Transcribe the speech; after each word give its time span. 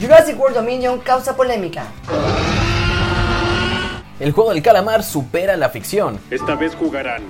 Jurassic 0.00 0.38
World 0.38 0.54
Dominion 0.56 1.00
causa 1.00 1.34
polémica. 1.36 1.84
El 4.20 4.32
juego 4.32 4.52
del 4.52 4.62
calamar 4.62 5.02
supera 5.02 5.56
la 5.56 5.70
ficción. 5.70 6.18
Esta 6.30 6.54
vez 6.54 6.74
jugarán 6.74 7.22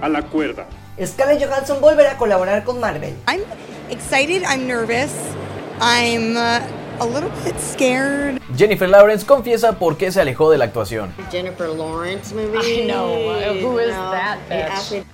a 0.00 0.08
la 0.08 0.22
cuerda. 0.22 0.66
Scarlett 1.04 1.44
Johansson 1.44 1.80
volverá 1.80 2.12
a 2.12 2.16
colaborar 2.16 2.64
con 2.64 2.80
Marvel. 2.80 3.14
I'm 3.28 3.42
excited, 3.90 4.42
I'm 4.42 4.66
nervous, 4.66 5.12
I'm 5.80 6.36
uh, 6.36 6.58
a 7.00 7.06
little 7.06 7.30
bit 7.44 7.54
scared. 7.60 8.40
Jennifer 8.56 8.88
Lawrence 8.88 9.24
confiesa 9.24 9.78
por 9.78 9.96
qué 9.96 10.10
se 10.10 10.20
alejó 10.20 10.50
de 10.50 10.58
la 10.58 10.64
actuación. 10.64 11.12
Jennifer 11.30 11.68
Lawrence 11.68 12.34
movie. 12.34 12.82
I 12.82 12.86
know. 12.86 13.14
Who 13.62 13.78
is 13.78 13.90
No, 13.94 14.10
that 14.10 14.38
bitch? 14.48 15.04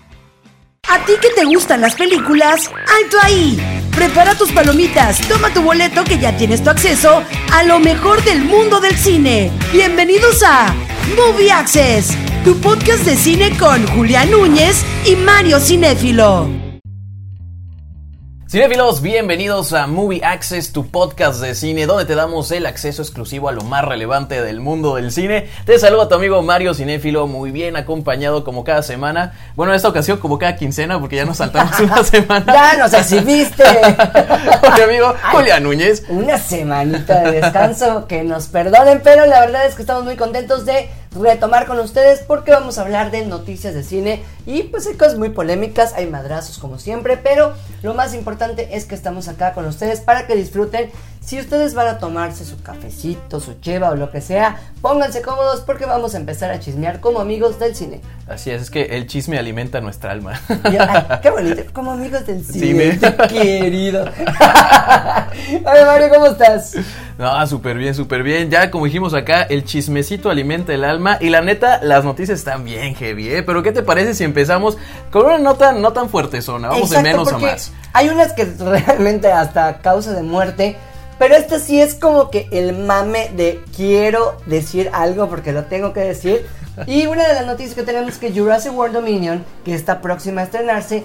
¿A 0.88 1.04
ti 1.06 1.12
que 1.20 1.30
te 1.30 1.44
gustan 1.44 1.80
las 1.80 1.94
películas? 1.94 2.70
¡Alto 3.02 3.16
ahí! 3.22 3.58
Prepara 3.94 4.34
tus 4.34 4.52
palomitas, 4.52 5.20
toma 5.28 5.52
tu 5.52 5.62
boleto 5.62 6.04
que 6.04 6.18
ya 6.18 6.36
tienes 6.36 6.62
tu 6.62 6.70
acceso 6.70 7.22
a 7.52 7.62
lo 7.62 7.78
mejor 7.78 8.22
del 8.24 8.44
mundo 8.44 8.80
del 8.80 8.96
cine. 8.96 9.50
Bienvenidos 9.72 10.42
a 10.42 10.74
Movie 11.16 11.52
Access, 11.52 12.16
tu 12.44 12.60
podcast 12.60 13.04
de 13.04 13.16
cine 13.16 13.56
con 13.56 13.86
Julián 13.88 14.30
Núñez 14.30 14.84
y 15.06 15.16
Mario 15.16 15.60
Cinéfilo. 15.60 16.63
Cinefilos, 18.54 19.02
bienvenidos 19.02 19.72
a 19.72 19.88
Movie 19.88 20.24
Access, 20.24 20.72
tu 20.72 20.86
podcast 20.86 21.40
de 21.40 21.56
cine, 21.56 21.86
donde 21.86 22.04
te 22.04 22.14
damos 22.14 22.52
el 22.52 22.66
acceso 22.66 23.02
exclusivo 23.02 23.48
a 23.48 23.52
lo 23.52 23.62
más 23.64 23.84
relevante 23.84 24.40
del 24.40 24.60
mundo 24.60 24.94
del 24.94 25.10
cine. 25.10 25.48
Te 25.64 25.76
saludo 25.76 26.02
a 26.02 26.08
tu 26.08 26.14
amigo 26.14 26.40
Mario 26.40 26.72
Cinéfilo, 26.72 27.26
muy 27.26 27.50
bien 27.50 27.76
acompañado 27.76 28.44
como 28.44 28.62
cada 28.62 28.84
semana. 28.84 29.32
Bueno, 29.56 29.72
en 29.72 29.76
esta 29.76 29.88
ocasión 29.88 30.18
como 30.18 30.38
cada 30.38 30.54
quincena, 30.54 31.00
porque 31.00 31.16
ya 31.16 31.24
nos 31.24 31.38
saltamos 31.38 31.80
una 31.80 32.04
semana. 32.04 32.44
Ya 32.46 32.76
nos 32.76 32.92
exhibiste. 32.92 33.64
Mi 34.76 34.82
amigo 34.82 35.12
Julián 35.32 35.64
Núñez. 35.64 36.04
Una 36.08 36.38
semanita 36.38 37.22
de 37.22 37.40
descanso, 37.40 38.06
que 38.06 38.22
nos 38.22 38.46
perdonen, 38.46 39.00
pero 39.02 39.26
la 39.26 39.40
verdad 39.40 39.66
es 39.66 39.74
que 39.74 39.82
estamos 39.82 40.04
muy 40.04 40.14
contentos 40.14 40.64
de 40.64 40.90
retomar 41.14 41.66
con 41.66 41.78
ustedes 41.78 42.20
porque 42.20 42.50
vamos 42.50 42.78
a 42.78 42.82
hablar 42.82 43.10
de 43.10 43.24
noticias 43.26 43.74
de 43.74 43.82
cine 43.82 44.22
y 44.46 44.64
pues 44.64 44.86
hay 44.86 44.94
cosas 44.94 45.18
muy 45.18 45.30
polémicas, 45.30 45.94
hay 45.94 46.06
madrazos 46.06 46.58
como 46.58 46.78
siempre, 46.78 47.16
pero 47.16 47.54
lo 47.82 47.94
más 47.94 48.14
importante 48.14 48.76
es 48.76 48.84
que 48.84 48.94
estamos 48.94 49.28
acá 49.28 49.52
con 49.52 49.66
ustedes 49.66 50.00
para 50.00 50.26
que 50.26 50.34
disfruten. 50.34 50.90
Si 51.24 51.40
ustedes 51.40 51.72
van 51.72 51.86
a 51.88 51.98
tomarse 51.98 52.44
su 52.44 52.62
cafecito, 52.62 53.40
su 53.40 53.58
cheva 53.60 53.88
o 53.88 53.94
lo 53.96 54.10
que 54.10 54.20
sea, 54.20 54.56
pónganse 54.82 55.22
cómodos 55.22 55.62
porque 55.62 55.86
vamos 55.86 56.14
a 56.14 56.18
empezar 56.18 56.50
a 56.50 56.60
chismear 56.60 57.00
como 57.00 57.18
amigos 57.18 57.58
del 57.58 57.74
cine. 57.74 58.02
Así 58.28 58.50
es, 58.50 58.60
es 58.60 58.70
que 58.70 58.82
el 58.96 59.06
chisme 59.06 59.38
alimenta 59.38 59.80
nuestra 59.80 60.10
alma. 60.10 60.38
Ay, 60.64 61.18
qué 61.22 61.30
bonito, 61.30 61.62
como 61.72 61.92
amigos 61.92 62.26
del 62.26 62.44
cine, 62.44 62.98
Cine. 62.98 63.16
querido. 63.30 64.04
Oye 64.04 65.84
Mario, 65.86 66.10
¿cómo 66.12 66.26
estás? 66.26 66.76
No, 67.16 67.46
súper 67.46 67.78
bien, 67.78 67.94
súper 67.94 68.22
bien. 68.22 68.50
Ya 68.50 68.70
como 68.70 68.84
dijimos 68.84 69.14
acá, 69.14 69.44
el 69.44 69.64
chismecito 69.64 70.28
alimenta 70.28 70.74
el 70.74 70.84
alma. 70.84 71.16
Y 71.22 71.30
la 71.30 71.40
neta, 71.40 71.80
las 71.82 72.04
noticias 72.04 72.38
están 72.38 72.64
bien 72.64 72.94
heavy, 72.96 73.30
¿eh? 73.30 73.42
Pero 73.42 73.62
¿qué 73.62 73.72
te 73.72 73.82
parece 73.82 74.14
si 74.14 74.24
empezamos 74.24 74.76
con 75.10 75.24
una 75.24 75.38
nota 75.38 75.72
no 75.72 75.94
tan 75.94 76.10
fuerte 76.10 76.42
zona? 76.42 76.68
Vamos 76.68 76.90
Exacto, 76.90 77.08
de 77.08 77.12
menos 77.14 77.32
a 77.32 77.38
más. 77.38 77.72
Hay 77.94 78.10
unas 78.10 78.32
que 78.34 78.44
realmente 78.44 79.32
hasta 79.32 79.78
causa 79.78 80.12
de 80.12 80.22
muerte. 80.22 80.76
Pero 81.18 81.36
esta 81.36 81.58
sí 81.58 81.80
es 81.80 81.94
como 81.94 82.30
que 82.30 82.48
el 82.50 82.76
mame 82.76 83.30
de 83.36 83.62
quiero 83.76 84.36
decir 84.46 84.90
algo 84.92 85.28
porque 85.28 85.52
lo 85.52 85.64
tengo 85.64 85.92
que 85.92 86.00
decir. 86.00 86.46
Y 86.86 87.06
una 87.06 87.28
de 87.28 87.34
las 87.34 87.46
noticias 87.46 87.74
que 87.74 87.84
tenemos 87.84 88.14
es 88.14 88.18
que 88.18 88.32
Jurassic 88.32 88.76
World 88.76 88.94
Dominion, 88.94 89.44
que 89.64 89.74
está 89.74 90.00
próxima 90.00 90.40
a 90.40 90.44
estrenarse, 90.44 91.04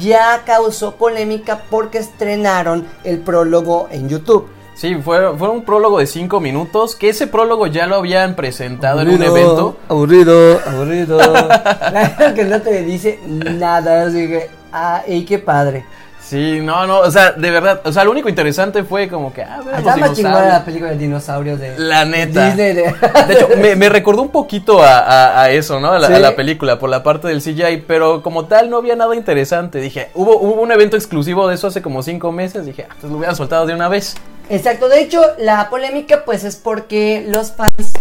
ya 0.00 0.42
causó 0.46 0.96
polémica 0.96 1.64
porque 1.70 1.98
estrenaron 1.98 2.86
el 3.04 3.18
prólogo 3.18 3.88
en 3.90 4.08
YouTube. 4.08 4.48
Sí, 4.74 4.96
fue, 4.96 5.36
fue 5.38 5.50
un 5.50 5.62
prólogo 5.62 6.00
de 6.00 6.06
cinco 6.06 6.40
minutos. 6.40 6.96
Que 6.96 7.10
ese 7.10 7.26
prólogo 7.26 7.66
ya 7.66 7.86
lo 7.86 7.96
habían 7.96 8.34
presentado 8.34 9.00
en 9.02 9.08
un 9.08 9.22
evento. 9.22 9.76
Aburrido, 9.88 10.60
aburrido. 10.66 11.18
La 11.18 11.90
verdad 11.92 12.34
que 12.34 12.44
no 12.44 12.60
te 12.60 12.82
dice 12.82 13.20
nada. 13.26 14.06
Así 14.06 14.26
que, 14.26 14.50
ah, 14.72 15.02
ey, 15.06 15.24
qué 15.24 15.38
padre. 15.38 15.84
Sí, 16.26 16.60
no, 16.62 16.86
no, 16.86 17.00
o 17.00 17.10
sea, 17.10 17.32
de 17.32 17.50
verdad, 17.50 17.82
o 17.84 17.92
sea, 17.92 18.02
lo 18.02 18.10
único 18.10 18.30
interesante 18.30 18.82
fue 18.82 19.08
como 19.08 19.30
que, 19.32 19.42
ah, 19.42 19.60
ver 19.64 19.74
Está 19.76 19.96
más 19.98 20.14
chingona 20.14 20.46
la 20.46 20.64
película 20.64 20.90
de 20.92 20.96
dinosaurios 20.96 21.60
de 21.60 21.78
La 21.78 22.06
neta. 22.06 22.46
Disney. 22.46 22.72
De, 22.72 22.82
De 23.28 23.34
hecho, 23.34 23.48
me, 23.60 23.76
me 23.76 23.90
recordó 23.90 24.22
un 24.22 24.30
poquito 24.30 24.82
a, 24.82 25.00
a- 25.00 25.42
a 25.42 25.50
eso, 25.50 25.80
¿no? 25.80 25.92
A 25.92 25.98
la, 25.98 26.06
Sí. 26.08 26.14
a 26.14 26.18
la 26.20 26.34
película, 26.34 26.78
por 26.78 26.88
la 26.88 27.02
parte 27.02 27.28
del 27.28 27.42
CGI, 27.42 27.84
pero 27.86 28.22
como 28.22 28.46
tal 28.46 28.70
no 28.70 28.78
había 28.78 28.96
nada 28.96 29.14
interesante. 29.14 29.80
Dije, 29.80 30.08
hubo, 30.14 30.38
hubo 30.38 30.62
un 30.62 30.72
evento 30.72 30.96
exclusivo 30.96 31.46
de 31.46 31.56
eso 31.56 31.66
hace 31.66 31.82
como 31.82 32.02
cinco 32.02 32.32
meses. 32.32 32.64
Dije, 32.64 32.86
ah, 32.88 32.94
pues 32.98 33.10
lo 33.12 33.18
hubieran 33.18 33.36
soltado 33.36 33.66
de 33.66 33.74
una 33.74 33.88
vez. 33.88 34.16
Exacto, 34.48 34.88
de 34.88 35.02
hecho, 35.02 35.20
la 35.38 35.68
polémica 35.68 36.22
pues 36.24 36.42
es 36.44 36.56
porque 36.56 37.26
los 37.28 37.52
fans... 37.52 37.92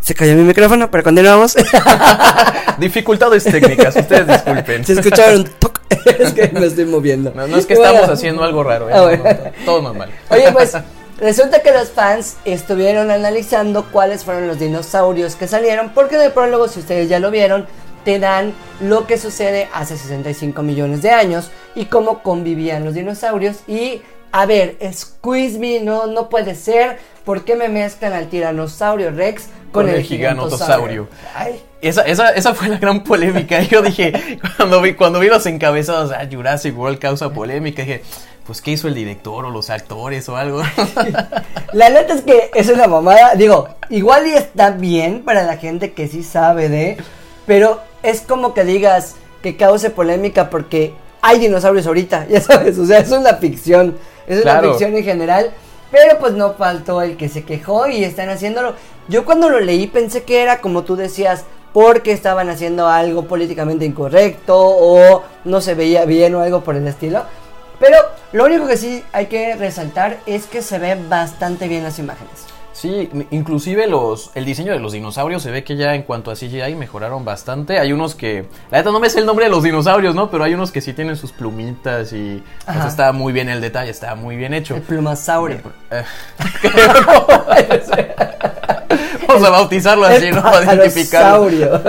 Se 0.00 0.14
cayó 0.14 0.34
mi 0.34 0.42
micrófono, 0.42 0.90
pero 0.90 1.04
continuamos. 1.04 1.54
Dificultades 2.78 3.44
técnicas, 3.44 3.94
ustedes 3.96 4.26
disculpen. 4.26 4.84
Se 4.84 4.92
escucharon 4.94 5.44
toc. 5.58 5.77
es 6.18 6.32
que 6.32 6.48
me 6.48 6.66
estoy 6.66 6.84
moviendo. 6.84 7.32
No, 7.34 7.46
no 7.46 7.56
es 7.56 7.66
que 7.66 7.74
Bueno. 7.74 7.94
estamos 7.94 8.18
haciendo 8.18 8.42
algo 8.42 8.62
raro, 8.62 8.88
¿eh? 8.88 8.92
Ah, 8.94 9.16
no, 9.16 9.24
no, 9.24 9.64
todo 9.64 9.82
normal. 9.82 10.10
Oye, 10.30 10.52
pues 10.52 10.76
resulta 11.18 11.60
que 11.60 11.72
los 11.72 11.90
fans 11.90 12.36
estuvieron 12.44 13.10
analizando 13.10 13.86
cuáles 13.90 14.24
fueron 14.24 14.46
los 14.46 14.58
dinosaurios 14.58 15.36
que 15.36 15.48
salieron, 15.48 15.90
porque 15.90 16.16
en 16.16 16.22
el 16.22 16.32
prólogo, 16.32 16.68
si 16.68 16.80
ustedes 16.80 17.08
ya 17.08 17.18
lo 17.18 17.30
vieron, 17.30 17.66
te 18.04 18.18
dan 18.18 18.54
lo 18.80 19.06
que 19.06 19.18
sucede 19.18 19.68
hace 19.72 19.96
65 19.96 20.62
millones 20.62 21.02
de 21.02 21.10
años 21.10 21.50
y 21.74 21.86
cómo 21.86 22.22
convivían 22.22 22.84
los 22.84 22.94
dinosaurios. 22.94 23.58
Y 23.66 24.02
a 24.32 24.46
ver, 24.46 24.76
squeeze 24.92 25.58
me, 25.58 25.80
no, 25.80 26.06
no 26.06 26.28
puede 26.28 26.54
ser. 26.54 26.98
¿Por 27.28 27.44
qué 27.44 27.56
me 27.56 27.68
mezclan 27.68 28.14
al 28.14 28.28
tiranosaurio 28.28 29.10
Rex 29.10 29.48
con, 29.70 29.82
Con 29.84 29.88
el, 29.90 29.96
el 29.96 30.02
gigantosaurio? 30.02 31.08
gigantosaurio. 31.08 31.08
Ay, 31.34 31.62
Esa, 31.82 32.00
esa, 32.04 32.30
esa 32.30 32.54
fue 32.54 32.68
la 32.68 32.78
gran 32.78 33.04
polémica. 33.04 33.60
Yo 33.70 33.82
dije, 33.82 34.38
cuando 34.56 34.80
vi, 34.80 34.94
cuando 34.94 35.20
vi 35.20 35.28
los 35.28 35.44
encabezados, 35.44 36.10
ah, 36.10 36.26
Jurassic 36.32 36.74
World 36.74 36.98
causa 36.98 37.28
polémica, 37.30 37.82
dije, 37.82 38.02
pues, 38.46 38.62
¿qué 38.62 38.70
hizo 38.70 38.88
el 38.88 38.94
director 38.94 39.44
o 39.44 39.50
los 39.50 39.68
actores 39.68 40.26
o 40.30 40.38
algo? 40.38 40.62
La 41.74 41.90
neta 41.90 42.14
es 42.14 42.22
que 42.22 42.50
es 42.54 42.70
una 42.70 42.86
mamada. 42.86 43.34
Digo, 43.34 43.68
igual 43.90 44.26
y 44.26 44.30
está 44.30 44.70
bien 44.70 45.22
para 45.22 45.42
la 45.42 45.58
gente 45.58 45.92
que 45.92 46.08
sí 46.08 46.22
sabe 46.22 46.70
de. 46.70 46.96
Pero 47.44 47.82
es 48.02 48.22
como 48.22 48.54
que 48.54 48.64
digas 48.64 49.16
que 49.42 49.58
cause 49.58 49.90
polémica 49.90 50.48
porque 50.48 50.94
hay 51.20 51.40
dinosaurios 51.40 51.86
ahorita, 51.86 52.26
ya 52.30 52.40
sabes. 52.40 52.78
O 52.78 52.86
sea, 52.86 53.00
es 53.00 53.10
una 53.10 53.34
ficción. 53.34 53.98
Es 54.26 54.36
una 54.42 54.52
Claro. 54.52 54.70
ficción 54.70 54.96
en 54.96 55.04
general. 55.04 55.50
Pero 55.90 56.18
pues 56.18 56.34
no 56.34 56.54
faltó 56.54 57.02
el 57.02 57.16
que 57.16 57.28
se 57.28 57.44
quejó 57.44 57.88
y 57.88 58.04
están 58.04 58.28
haciéndolo. 58.28 58.74
Yo 59.08 59.24
cuando 59.24 59.48
lo 59.48 59.60
leí 59.60 59.86
pensé 59.86 60.22
que 60.22 60.42
era 60.42 60.60
como 60.60 60.84
tú 60.84 60.96
decías. 60.96 61.44
Porque 61.70 62.12
estaban 62.12 62.48
haciendo 62.48 62.88
algo 62.88 63.26
políticamente 63.26 63.84
incorrecto 63.84 64.56
o 64.58 65.22
no 65.44 65.60
se 65.60 65.74
veía 65.74 66.06
bien 66.06 66.34
o 66.34 66.40
algo 66.40 66.64
por 66.64 66.76
el 66.76 66.88
estilo. 66.88 67.24
Pero 67.78 67.96
lo 68.32 68.46
único 68.46 68.66
que 68.66 68.78
sí 68.78 69.04
hay 69.12 69.26
que 69.26 69.54
resaltar 69.54 70.18
es 70.26 70.46
que 70.46 70.62
se 70.62 70.78
ven 70.78 71.08
bastante 71.10 71.68
bien 71.68 71.84
las 71.84 71.98
imágenes. 71.98 72.57
Sí, 72.80 73.10
inclusive 73.32 73.88
los, 73.88 74.30
el 74.36 74.44
diseño 74.44 74.72
de 74.72 74.78
los 74.78 74.92
dinosaurios 74.92 75.42
se 75.42 75.50
ve 75.50 75.64
que 75.64 75.74
ya 75.74 75.96
en 75.96 76.02
cuanto 76.04 76.30
a 76.30 76.34
CGI 76.34 76.76
mejoraron 76.76 77.24
bastante. 77.24 77.80
Hay 77.80 77.92
unos 77.92 78.14
que, 78.14 78.44
la 78.70 78.78
neta 78.78 78.92
no 78.92 79.00
me 79.00 79.10
sé 79.10 79.18
el 79.18 79.26
nombre 79.26 79.46
de 79.46 79.50
los 79.50 79.64
dinosaurios, 79.64 80.14
¿no? 80.14 80.30
Pero 80.30 80.44
hay 80.44 80.54
unos 80.54 80.70
que 80.70 80.80
sí 80.80 80.92
tienen 80.92 81.16
sus 81.16 81.32
plumitas 81.32 82.12
y 82.12 82.40
pues, 82.64 82.84
está 82.84 83.10
muy 83.10 83.32
bien 83.32 83.48
el 83.48 83.60
detalle, 83.60 83.90
está 83.90 84.14
muy 84.14 84.36
bien 84.36 84.54
hecho. 84.54 84.76
El 84.76 84.82
plumasaurio. 84.82 85.58
Eh, 85.90 86.04
Vamos 89.26 89.44
a 89.44 89.50
bautizarlo 89.50 90.06
así, 90.06 90.30
¿no? 90.30 90.40
Para 90.40 90.72
identificarlo. 90.76 91.50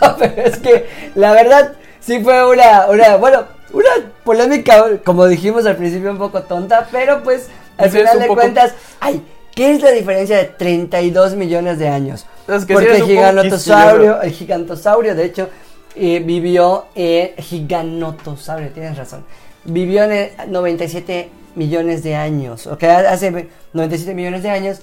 no, 0.00 0.16
pero 0.18 0.42
es 0.42 0.56
que 0.56 0.88
la 1.16 1.32
verdad 1.32 1.74
sí 2.00 2.20
fue 2.20 2.48
una, 2.50 2.86
una, 2.86 3.16
bueno, 3.16 3.44
una 3.74 3.90
polémica, 4.24 4.86
como 5.04 5.26
dijimos 5.26 5.66
al 5.66 5.76
principio, 5.76 6.10
un 6.12 6.18
poco 6.18 6.40
tonta, 6.44 6.88
pero 6.90 7.22
pues 7.22 7.48
al 7.76 7.90
final 7.90 8.18
de 8.18 8.26
poco- 8.26 8.40
cuentas, 8.40 8.72
ay, 9.00 9.22
¿qué 9.56 9.72
es 9.72 9.82
la 9.82 9.90
diferencia 9.90 10.36
de 10.36 10.44
32 10.44 11.34
millones 11.34 11.80
de 11.80 11.88
años? 11.88 12.26
Es 12.46 12.64
que 12.64 12.68
sí 12.68 12.72
Porque 12.74 12.96
el 12.96 13.02
gigantosaurio, 13.04 14.22
el 14.22 14.30
gigantosaurio, 14.30 15.14
de 15.16 15.24
hecho, 15.24 15.48
eh, 15.96 16.22
vivió 16.24 16.84
en 16.94 17.34
gigantosaurio, 17.42 18.68
tienes 18.70 18.96
razón. 18.96 19.24
Vivió 19.64 20.04
en 20.04 20.12
eh, 20.12 20.32
97 20.46 21.30
millones 21.56 22.04
de 22.04 22.14
años, 22.14 22.66
ok, 22.68 22.84
hace 22.84 23.48
97 23.72 24.14
millones 24.14 24.42
de 24.44 24.50
años. 24.50 24.78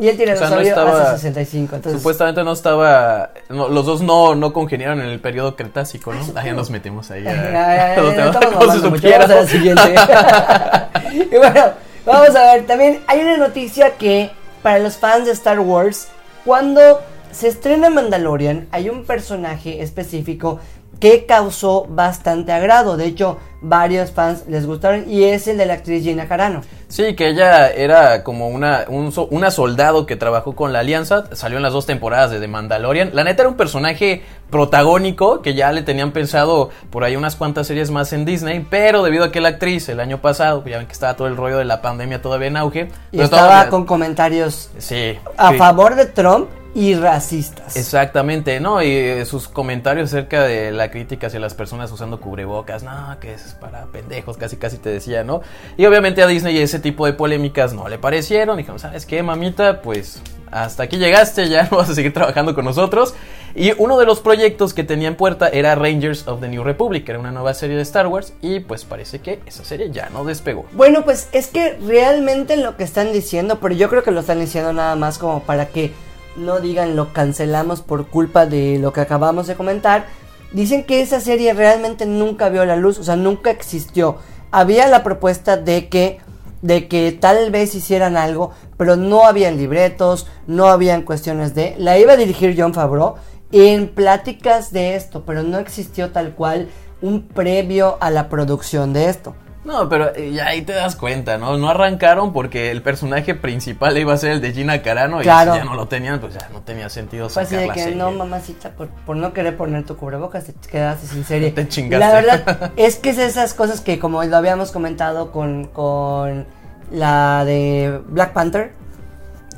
Y 0.00 0.06
el 0.08 0.16
tiranosaurio 0.16 0.68
estaba- 0.68 1.10
hace 1.10 1.22
65. 1.22 1.74
Entonces, 1.74 2.00
Supuestamente 2.00 2.44
no 2.44 2.52
estaba. 2.52 3.30
no, 3.48 3.68
los 3.68 3.84
dos 3.84 4.00
no, 4.00 4.36
no 4.36 4.52
congeniaron 4.52 5.00
en 5.00 5.08
el 5.08 5.18
periodo 5.18 5.56
cretácico, 5.56 6.12
¿no? 6.14 6.20
Ah, 6.36 6.44
ya 6.44 6.52
nos 6.52 6.70
metimos 6.70 7.10
ahí. 7.10 7.24
Ya, 7.24 7.34
ya. 7.34 7.42
ya, 7.50 7.94
ya, 7.96 8.02
Los 8.02 8.10
ya 8.14 8.16
temas, 8.16 8.34
estamos 8.36 8.54
como 8.54 8.60
si 8.60 8.66
mamando 8.68 8.90
mucho. 8.90 8.96
supiera. 9.02 9.18
Vamos 9.26 9.36
a 9.36 9.40
la 9.40 9.46
siguiente. 9.48 9.94
y 11.34 11.36
bueno, 11.36 11.64
vamos 12.08 12.34
a 12.34 12.54
ver. 12.54 12.66
También 12.66 13.00
hay 13.06 13.20
una 13.20 13.36
noticia 13.36 13.96
que 13.96 14.30
para 14.62 14.78
los 14.78 14.96
fans 14.96 15.26
de 15.26 15.32
Star 15.32 15.60
Wars, 15.60 16.08
cuando 16.44 17.00
se 17.30 17.48
estrena 17.48 17.90
Mandalorian, 17.90 18.66
hay 18.72 18.88
un 18.88 19.04
personaje 19.04 19.82
específico 19.82 20.58
que 20.98 21.26
causó 21.26 21.86
bastante 21.88 22.52
agrado. 22.52 22.96
De 22.96 23.06
hecho, 23.06 23.38
varios 23.60 24.10
fans 24.10 24.44
les 24.48 24.66
gustaron 24.66 25.08
y 25.08 25.24
es 25.24 25.46
el 25.46 25.58
de 25.58 25.66
la 25.66 25.74
actriz 25.74 26.02
Gina 26.02 26.26
Carano. 26.26 26.62
Sí, 26.88 27.14
que 27.14 27.28
ella 27.28 27.68
era 27.70 28.24
como 28.24 28.48
una, 28.48 28.86
un 28.88 29.12
una 29.30 29.50
soldado 29.50 30.06
que 30.06 30.16
trabajó 30.16 30.56
con 30.56 30.72
la 30.72 30.78
Alianza, 30.80 31.24
salió 31.32 31.58
en 31.58 31.62
las 31.62 31.74
dos 31.74 31.84
temporadas 31.84 32.30
de 32.30 32.40
The 32.40 32.48
Mandalorian. 32.48 33.10
La 33.12 33.24
neta 33.24 33.42
era 33.42 33.50
un 33.50 33.56
personaje 33.58 34.22
protagónico 34.50 35.42
que 35.42 35.52
ya 35.54 35.70
le 35.72 35.82
tenían 35.82 36.12
pensado 36.12 36.70
por 36.90 37.04
ahí 37.04 37.14
unas 37.16 37.36
cuantas 37.36 37.66
series 37.66 37.90
más 37.90 38.12
en 38.12 38.24
Disney, 38.24 38.66
pero 38.70 39.02
debido 39.02 39.24
a 39.24 39.30
que 39.32 39.40
la 39.42 39.50
actriz 39.50 39.88
el 39.90 40.00
año 40.00 40.22
pasado, 40.22 40.64
ya 40.64 40.78
ven 40.78 40.86
que 40.86 40.92
estaba 40.94 41.14
todo 41.14 41.28
el 41.28 41.36
rollo 41.36 41.58
de 41.58 41.64
la 41.66 41.82
pandemia 41.82 42.22
todavía 42.22 42.48
en 42.48 42.56
auge, 42.56 42.88
Y 43.12 43.20
estaba 43.20 43.42
todavía- 43.48 43.70
con 43.70 43.84
comentarios 43.84 44.70
Sí. 44.78 45.18
a 45.36 45.50
sí. 45.50 45.56
favor 45.58 45.94
de 45.94 46.06
Trump 46.06 46.48
y 46.78 46.94
racistas. 46.94 47.76
Exactamente, 47.76 48.60
¿no? 48.60 48.80
Y 48.80 48.88
eh, 48.88 49.24
sus 49.24 49.48
comentarios 49.48 50.10
acerca 50.10 50.44
de 50.44 50.70
la 50.70 50.92
crítica 50.92 51.26
hacia 51.26 51.40
las 51.40 51.52
personas 51.52 51.90
usando 51.90 52.20
cubrebocas, 52.20 52.84
no, 52.84 53.16
que 53.20 53.34
es 53.34 53.56
para 53.60 53.86
pendejos, 53.86 54.36
casi 54.36 54.58
casi 54.58 54.76
te 54.76 54.88
decía, 54.88 55.24
¿no? 55.24 55.40
Y 55.76 55.86
obviamente 55.86 56.22
a 56.22 56.28
Disney 56.28 56.56
ese 56.56 56.78
tipo 56.78 57.04
de 57.06 57.14
polémicas 57.14 57.74
no 57.74 57.88
le 57.88 57.98
parecieron, 57.98 58.58
dijeron, 58.58 58.78
¿sabes 58.78 59.06
qué, 59.06 59.24
mamita? 59.24 59.82
Pues 59.82 60.22
hasta 60.52 60.84
aquí 60.84 60.98
llegaste, 60.98 61.48
ya 61.48 61.64
no 61.68 61.78
vas 61.78 61.90
a 61.90 61.94
seguir 61.96 62.12
trabajando 62.12 62.54
con 62.54 62.64
nosotros. 62.64 63.12
Y 63.56 63.72
uno 63.76 63.98
de 63.98 64.06
los 64.06 64.20
proyectos 64.20 64.72
que 64.72 64.84
tenía 64.84 65.08
en 65.08 65.16
puerta 65.16 65.48
era 65.48 65.74
Rangers 65.74 66.28
of 66.28 66.40
the 66.40 66.46
New 66.46 66.62
Republic, 66.62 67.08
era 67.08 67.18
una 67.18 67.32
nueva 67.32 67.54
serie 67.54 67.74
de 67.74 67.82
Star 67.82 68.06
Wars, 68.06 68.34
y 68.40 68.60
pues 68.60 68.84
parece 68.84 69.18
que 69.18 69.40
esa 69.46 69.64
serie 69.64 69.90
ya 69.90 70.10
no 70.10 70.24
despegó. 70.24 70.66
Bueno, 70.74 71.04
pues 71.04 71.28
es 71.32 71.48
que 71.48 71.76
realmente 71.84 72.56
lo 72.56 72.76
que 72.76 72.84
están 72.84 73.12
diciendo, 73.12 73.58
pero 73.60 73.74
yo 73.74 73.88
creo 73.88 74.04
que 74.04 74.12
lo 74.12 74.20
están 74.20 74.38
diciendo 74.38 74.72
nada 74.72 74.94
más 74.94 75.18
como 75.18 75.42
para 75.42 75.66
que 75.66 75.92
no 76.38 76.60
digan 76.60 76.96
lo 76.96 77.12
cancelamos 77.12 77.82
por 77.82 78.08
culpa 78.08 78.46
de 78.46 78.78
lo 78.78 78.92
que 78.92 79.00
acabamos 79.00 79.46
de 79.46 79.56
comentar. 79.56 80.06
Dicen 80.52 80.84
que 80.84 81.02
esa 81.02 81.20
serie 81.20 81.52
realmente 81.52 82.06
nunca 82.06 82.48
vio 82.48 82.64
la 82.64 82.76
luz, 82.76 82.98
o 82.98 83.04
sea, 83.04 83.16
nunca 83.16 83.50
existió. 83.50 84.16
Había 84.50 84.88
la 84.88 85.02
propuesta 85.02 85.56
de 85.56 85.88
que 85.88 86.20
de 86.62 86.88
que 86.88 87.12
tal 87.12 87.50
vez 87.50 87.74
hicieran 87.74 88.16
algo, 88.16 88.50
pero 88.76 88.96
no 88.96 89.26
habían 89.26 89.56
libretos, 89.56 90.26
no 90.48 90.66
habían 90.66 91.02
cuestiones 91.02 91.54
de 91.54 91.76
la 91.78 91.98
iba 91.98 92.14
a 92.14 92.16
dirigir 92.16 92.56
John 92.58 92.74
Favreau 92.74 93.14
en 93.52 93.88
pláticas 93.88 94.72
de 94.72 94.96
esto, 94.96 95.22
pero 95.24 95.42
no 95.42 95.58
existió 95.58 96.10
tal 96.10 96.34
cual 96.34 96.68
un 97.00 97.22
previo 97.28 97.96
a 98.00 98.10
la 98.10 98.28
producción 98.28 98.92
de 98.92 99.08
esto. 99.08 99.34
No, 99.64 99.88
pero 99.88 100.14
eh, 100.14 100.30
ya 100.32 100.46
ahí 100.46 100.62
te 100.62 100.72
das 100.72 100.96
cuenta, 100.96 101.36
¿no? 101.36 101.58
No 101.58 101.68
arrancaron 101.68 102.32
porque 102.32 102.70
el 102.70 102.80
personaje 102.80 103.34
principal 103.34 103.98
iba 103.98 104.14
a 104.14 104.16
ser 104.16 104.30
el 104.30 104.40
de 104.40 104.52
Gina 104.52 104.80
Carano 104.82 105.18
Claro. 105.20 105.50
y 105.50 105.54
si 105.54 105.58
ya 105.60 105.64
no 105.64 105.74
lo 105.74 105.88
tenían, 105.88 106.20
pues 106.20 106.34
ya 106.34 106.48
no 106.52 106.60
tenía 106.62 106.88
sentido 106.88 107.28
sacar 107.28 107.60
de 107.60 107.66
la 107.66 107.74
que 107.74 107.80
serie. 107.80 107.96
no, 107.96 108.10
mamacita, 108.12 108.70
por, 108.70 108.88
por 108.88 109.16
no 109.16 109.32
querer 109.32 109.56
poner 109.56 109.84
tu 109.84 109.96
cubrebocas, 109.96 110.44
te 110.44 110.54
quedaste 110.70 111.06
sin 111.08 111.24
serie. 111.24 111.50
Te 111.58 111.68
chingaste. 111.68 111.98
La 111.98 112.12
verdad 112.12 112.72
es 112.76 112.96
que 112.96 113.10
es 113.10 113.18
esas 113.18 113.52
cosas 113.54 113.80
que, 113.80 113.98
como 113.98 114.22
lo 114.24 114.36
habíamos 114.36 114.70
comentado 114.70 115.32
con, 115.32 115.64
con 115.66 116.46
la 116.90 117.44
de 117.44 118.00
Black 118.06 118.32
Panther, 118.32 118.72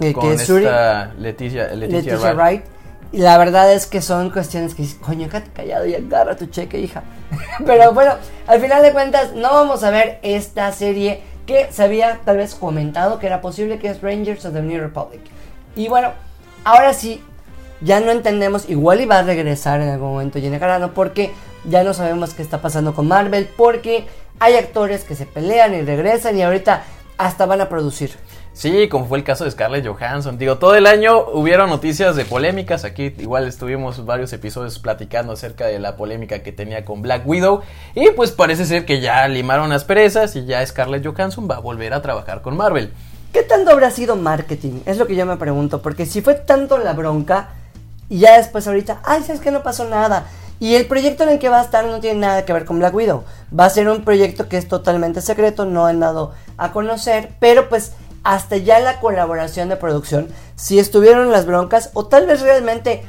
eh, 0.01 0.13
Con 0.15 0.23
que 0.29 0.35
es 0.35 0.49
esta 0.49 1.13
Leticia, 1.19 1.69
Leticia, 1.75 2.09
Leticia 2.09 2.33
Wright. 2.33 2.37
Wright. 2.37 2.80
Y 3.13 3.19
la 3.19 3.37
verdad 3.39 3.73
es 3.73 3.87
que 3.87 4.01
son 4.03 4.31
cuestiones 4.31 4.75
que 4.75 4.83
dices, 4.83 4.99
coño, 5.01 5.29
quédate 5.29 5.51
callado 5.51 5.87
y 5.87 5.95
agarra 5.95 6.37
tu 6.37 6.47
cheque, 6.47 6.79
hija. 6.79 7.03
Pero 7.67 7.93
bueno, 7.93 8.15
al 8.47 8.61
final 8.61 8.83
de 8.83 8.93
cuentas, 8.93 9.33
no 9.35 9.51
vamos 9.53 9.83
a 9.83 9.91
ver 9.91 10.21
esta 10.23 10.71
serie 10.73 11.23
que 11.47 11.73
se 11.73 11.83
había 11.83 12.21
tal 12.25 12.37
vez 12.37 12.55
comentado 12.55 13.19
que 13.19 13.27
era 13.27 13.41
posible, 13.41 13.79
que 13.79 13.89
es 13.89 14.01
Rangers 14.01 14.45
of 14.45 14.55
the 14.55 14.63
New 14.63 14.81
Republic. 14.81 15.23
Y 15.75 15.89
bueno, 15.89 16.13
ahora 16.63 16.95
sí, 16.95 17.21
ya 17.81 17.99
no 17.99 18.13
entendemos, 18.13 18.69
igual 18.69 19.01
iba 19.01 19.19
a 19.19 19.23
regresar 19.23 19.81
en 19.81 19.89
algún 19.89 20.13
momento 20.13 20.39
Gina 20.39 20.61
Carano, 20.61 20.95
porque 20.95 21.33
ya 21.65 21.83
no 21.83 21.95
sabemos 21.95 22.35
qué 22.35 22.43
está 22.43 22.61
pasando 22.61 22.95
con 22.95 23.09
Marvel, 23.09 23.49
porque 23.57 24.07
hay 24.39 24.55
actores 24.55 25.03
que 25.03 25.17
se 25.17 25.27
pelean 25.27 25.75
y 25.75 25.83
regresan 25.83 26.39
y 26.39 26.43
ahorita 26.43 26.85
hasta 27.19 27.47
van 27.47 27.61
a 27.61 27.69
producir. 27.69 28.13
Sí, 28.61 28.91
como 28.91 29.07
fue 29.07 29.17
el 29.17 29.25
caso 29.25 29.45
de 29.45 29.51
Scarlett 29.51 29.87
Johansson. 29.87 30.37
Digo, 30.37 30.59
todo 30.59 30.75
el 30.75 30.87
año 30.87 31.19
hubieron 31.33 31.71
noticias 31.71 32.15
de 32.15 32.27
polémicas. 32.27 32.85
Aquí 32.85 33.15
igual 33.17 33.49
estuvimos 33.49 34.05
varios 34.05 34.35
episodios 34.35 34.79
platicando 34.79 35.33
acerca 35.33 35.65
de 35.65 35.79
la 35.79 35.97
polémica 35.97 36.41
que 36.41 36.53
tenía 36.53 36.85
con 36.85 37.01
Black 37.01 37.27
Widow. 37.27 37.63
Y 37.95 38.11
pues 38.11 38.33
parece 38.33 38.67
ser 38.67 38.85
que 38.85 39.01
ya 39.01 39.27
limaron 39.29 39.71
las 39.71 39.85
perezas 39.85 40.37
y 40.37 40.45
ya 40.45 40.67
Scarlett 40.67 41.07
Johansson 41.07 41.49
va 41.51 41.57
a 41.57 41.61
volver 41.61 41.95
a 41.95 42.03
trabajar 42.03 42.43
con 42.43 42.55
Marvel. 42.55 42.93
¿Qué 43.33 43.45
tanto 43.45 43.71
habrá 43.71 43.91
sido 43.91 44.15
marketing? 44.17 44.81
Es 44.85 44.99
lo 44.99 45.07
que 45.07 45.17
yo 45.17 45.25
me 45.25 45.39
pregunto, 45.39 45.81
porque 45.81 46.05
si 46.05 46.21
fue 46.21 46.35
tanto 46.35 46.77
la 46.77 46.93
bronca 46.93 47.55
y 48.11 48.19
ya 48.19 48.37
después 48.37 48.67
ahorita, 48.67 49.01
ay, 49.05 49.23
sabes 49.23 49.41
que 49.41 49.53
no 49.53 49.63
pasó 49.63 49.89
nada. 49.89 50.27
Y 50.59 50.75
el 50.75 50.85
proyecto 50.85 51.23
en 51.23 51.31
el 51.31 51.39
que 51.39 51.49
va 51.49 51.61
a 51.61 51.65
estar 51.65 51.87
no 51.87 52.01
tiene 52.01 52.21
nada 52.21 52.45
que 52.45 52.53
ver 52.53 52.67
con 52.67 52.79
Black 52.79 52.95
Widow. 52.95 53.25
Va 53.59 53.65
a 53.65 53.71
ser 53.71 53.89
un 53.89 54.05
proyecto 54.05 54.51
que 54.51 54.59
es 54.59 54.69
totalmente 54.69 55.23
secreto, 55.23 55.65
no 55.65 55.87
han 55.87 56.01
dado 56.01 56.35
a 56.59 56.73
conocer, 56.73 57.31
pero 57.41 57.71
pues 57.71 57.93
hasta 58.23 58.57
ya 58.59 58.79
la 58.81 59.01
colaboración 59.01 59.69
de 59.69 59.77
producción, 59.77 60.29
si 60.57 60.79
estuvieron 60.79 61.31
las 61.33 61.47
broncas 61.47 61.91
o 61.95 62.07
tal 62.07 62.27
vez 62.27 62.41
realmente 62.43 63.03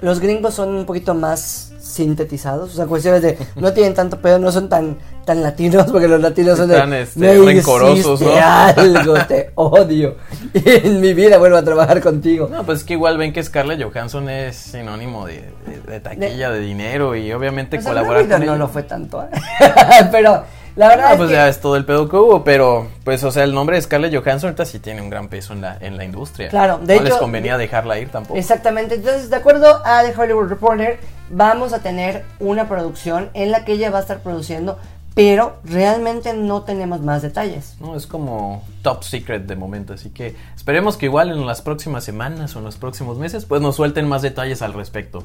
los 0.00 0.20
gringos 0.20 0.54
son 0.54 0.74
un 0.74 0.84
poquito 0.86 1.14
más 1.14 1.72
sintetizados, 1.80 2.72
o 2.72 2.76
sea, 2.76 2.86
cuestiones 2.86 3.22
de 3.22 3.38
no 3.54 3.72
tienen 3.72 3.94
tanto 3.94 4.20
pedo, 4.20 4.38
no 4.38 4.50
son 4.52 4.68
tan 4.68 4.98
tan 5.24 5.42
latinos, 5.42 5.86
porque 5.92 6.06
los 6.08 6.20
latinos 6.20 6.58
son 6.58 6.68
de 6.68 6.76
Tan, 6.76 6.92
este, 6.92 7.18
"Me 7.20 7.32
rencorosos, 7.38 8.20
hiciste 8.20 8.24
¿no?" 8.40 8.46
algo, 8.46 9.14
te 9.26 9.50
odio. 9.56 10.16
Y 10.52 10.62
en 10.86 11.00
mi 11.00 11.14
vida 11.14 11.38
vuelvo 11.38 11.56
a 11.56 11.62
trabajar 11.62 12.00
contigo. 12.00 12.48
No, 12.50 12.64
pues 12.64 12.80
es 12.80 12.84
que 12.84 12.92
igual 12.94 13.16
ven 13.18 13.32
que 13.32 13.42
Scarlett 13.42 13.82
Johansson 13.82 14.28
es 14.28 14.56
sinónimo 14.56 15.26
de, 15.26 15.44
de- 15.66 15.80
de 15.92 16.00
taquilla, 16.00 16.50
de, 16.50 16.60
dinero 16.60 17.16
y 17.16 17.32
obviamente 17.32 17.78
O 17.78 17.82
sea, 17.82 17.90
colaborar 17.90 18.22
con 18.28 18.38
no 18.40 18.44
ella. 18.44 18.56
lo 18.56 18.68
fue 18.68 18.82
tanto, 18.82 19.22
¿eh? 19.22 19.28
pero 20.12 20.44
la 20.76 20.88
verdad 20.88 21.06
Ah, 21.08 21.12
es 21.12 21.16
pues 21.16 21.28
que 21.30 21.34
ya 21.34 21.48
es 21.48 21.60
todo 21.60 21.76
el 21.76 21.84
pedo 21.84 22.08
que 22.08 22.16
hubo, 22.16 22.44
pero 22.44 22.88
pues 23.02 23.24
o 23.24 23.30
sea, 23.30 23.44
el 23.44 23.54
nombre 23.54 23.76
de 23.76 23.82
Scarlett 23.82 24.14
Johansson 24.14 24.48
ahorita 24.48 24.64
sí 24.64 24.78
tiene 24.78 25.02
un 25.02 25.10
gran 25.10 25.28
peso 25.28 25.52
en 25.54 25.62
la, 25.62 25.76
en 25.80 25.96
la 25.96 26.04
industria. 26.04 26.48
Claro, 26.50 26.78
de 26.78 26.96
no 26.96 27.02
les 27.02 27.14
convenía 27.14 27.56
dejarla 27.58 27.98
ir 27.98 28.10
tampoco. 28.10 28.38
Exactamente, 28.38 28.96
entonces 28.96 29.30
de 29.30 29.36
acuerdo 29.36 29.82
a 29.84 30.02
The 30.04 30.14
Hollywood 30.20 30.48
Reporter, 30.48 31.00
vamos 31.30 31.72
a 31.72 31.80
tener 31.80 32.24
una 32.38 32.68
producción 32.68 33.30
en 33.34 33.50
la 33.50 33.64
que 33.64 33.72
ella 33.72 33.90
va 33.90 33.98
a 33.98 34.02
estar 34.02 34.20
produciendo, 34.20 34.78
pero 35.14 35.56
realmente 35.64 36.34
no 36.34 36.62
tenemos 36.62 37.00
más 37.00 37.22
detalles. 37.22 37.76
No, 37.80 37.96
es 37.96 38.06
como 38.06 38.62
top 38.82 39.02
secret 39.02 39.46
de 39.46 39.56
momento, 39.56 39.94
así 39.94 40.10
que 40.10 40.36
esperemos 40.54 40.98
que 40.98 41.06
igual 41.06 41.30
en 41.30 41.46
las 41.46 41.62
próximas 41.62 42.04
semanas 42.04 42.54
o 42.54 42.58
en 42.58 42.66
los 42.66 42.76
próximos 42.76 43.16
meses 43.16 43.46
pues 43.46 43.62
nos 43.62 43.76
suelten 43.76 44.06
más 44.06 44.20
detalles 44.20 44.60
al 44.60 44.74
respecto. 44.74 45.24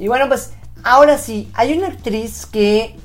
Y 0.00 0.08
bueno, 0.08 0.26
pues 0.26 0.54
ahora 0.82 1.18
sí, 1.18 1.48
hay 1.54 1.78
una 1.78 1.86
actriz 1.86 2.46
que 2.46 2.96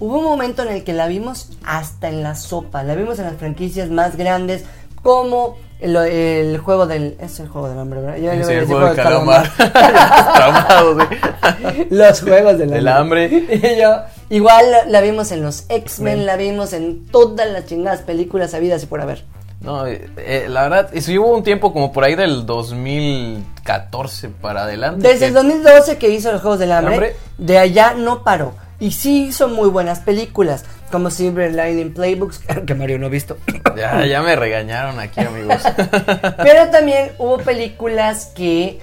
hubo 0.00 0.18
un 0.18 0.24
momento 0.24 0.62
en 0.62 0.68
el 0.68 0.84
que 0.84 0.92
la 0.92 1.06
vimos 1.08 1.50
hasta 1.64 2.08
en 2.08 2.22
la 2.22 2.34
sopa, 2.34 2.82
la 2.82 2.94
vimos 2.94 3.18
en 3.18 3.24
las 3.26 3.36
franquicias 3.36 3.90
más 3.90 4.16
grandes 4.16 4.64
como 5.02 5.56
el, 5.80 5.94
el 5.96 6.58
juego 6.58 6.86
del... 6.86 7.16
Es 7.20 7.38
el 7.40 7.48
juego 7.48 7.68
del 7.68 7.78
hambre, 7.78 8.00
¿verdad? 8.00 8.16
Yo- 8.16 8.22
Sí, 8.22 8.28
a 8.28 8.32
el 8.32 8.60
decir 8.60 8.64
juego 8.66 8.86
del 8.86 8.96
calamar. 8.96 9.50
calamar. 9.56 11.08
Los 11.90 12.20
juegos 12.20 12.58
del, 12.58 12.70
Del 12.70 12.88
hambre. 12.88 13.26
Y 13.50 13.80
yo, 13.80 13.96
igual 14.28 14.70
la, 14.70 14.84
la 14.86 15.00
vimos 15.00 15.30
en 15.32 15.42
los 15.42 15.64
X-Men, 15.68 16.26
la 16.26 16.36
vimos 16.36 16.72
en 16.72 17.06
todas 17.06 17.48
las 17.50 17.66
chingadas 17.66 18.00
películas 18.00 18.54
habidas 18.54 18.82
y 18.82 18.86
por 18.86 19.00
haber. 19.00 19.24
No, 19.60 19.86
eh, 19.86 20.08
eh, 20.18 20.46
la 20.48 20.62
verdad, 20.62 20.90
y 20.92 21.00
sí 21.00 21.18
hubo 21.18 21.34
un 21.36 21.42
tiempo 21.42 21.72
como 21.72 21.92
por 21.92 22.04
ahí 22.04 22.14
del 22.14 22.46
2014 22.46 24.28
para 24.28 24.62
adelante. 24.64 25.06
Desde 25.06 25.20
que- 25.20 25.26
el 25.26 25.34
2012 25.34 25.98
que 25.98 26.10
hizo 26.10 26.30
los 26.32 26.40
Juegos 26.42 26.58
del 26.60 26.72
Hambre, 26.72 26.94
Hambre. 26.94 27.16
de 27.38 27.58
allá 27.58 27.94
no 27.96 28.22
paró. 28.22 28.54
Y 28.80 28.92
sí 28.92 29.26
hizo 29.26 29.48
muy 29.48 29.68
buenas 29.68 30.00
películas, 30.00 30.64
como 30.92 31.10
Silver 31.10 31.52
Lining 31.52 31.92
Playbooks, 31.94 32.40
que 32.66 32.74
Mario 32.74 32.98
no 32.98 33.06
ha 33.06 33.10
visto. 33.10 33.36
Ya, 33.76 34.04
ya 34.06 34.22
me 34.22 34.36
regañaron 34.36 35.00
aquí, 35.00 35.20
amigos. 35.20 35.62
Pero 36.36 36.70
también 36.70 37.12
hubo 37.18 37.38
películas 37.38 38.32
que, 38.34 38.78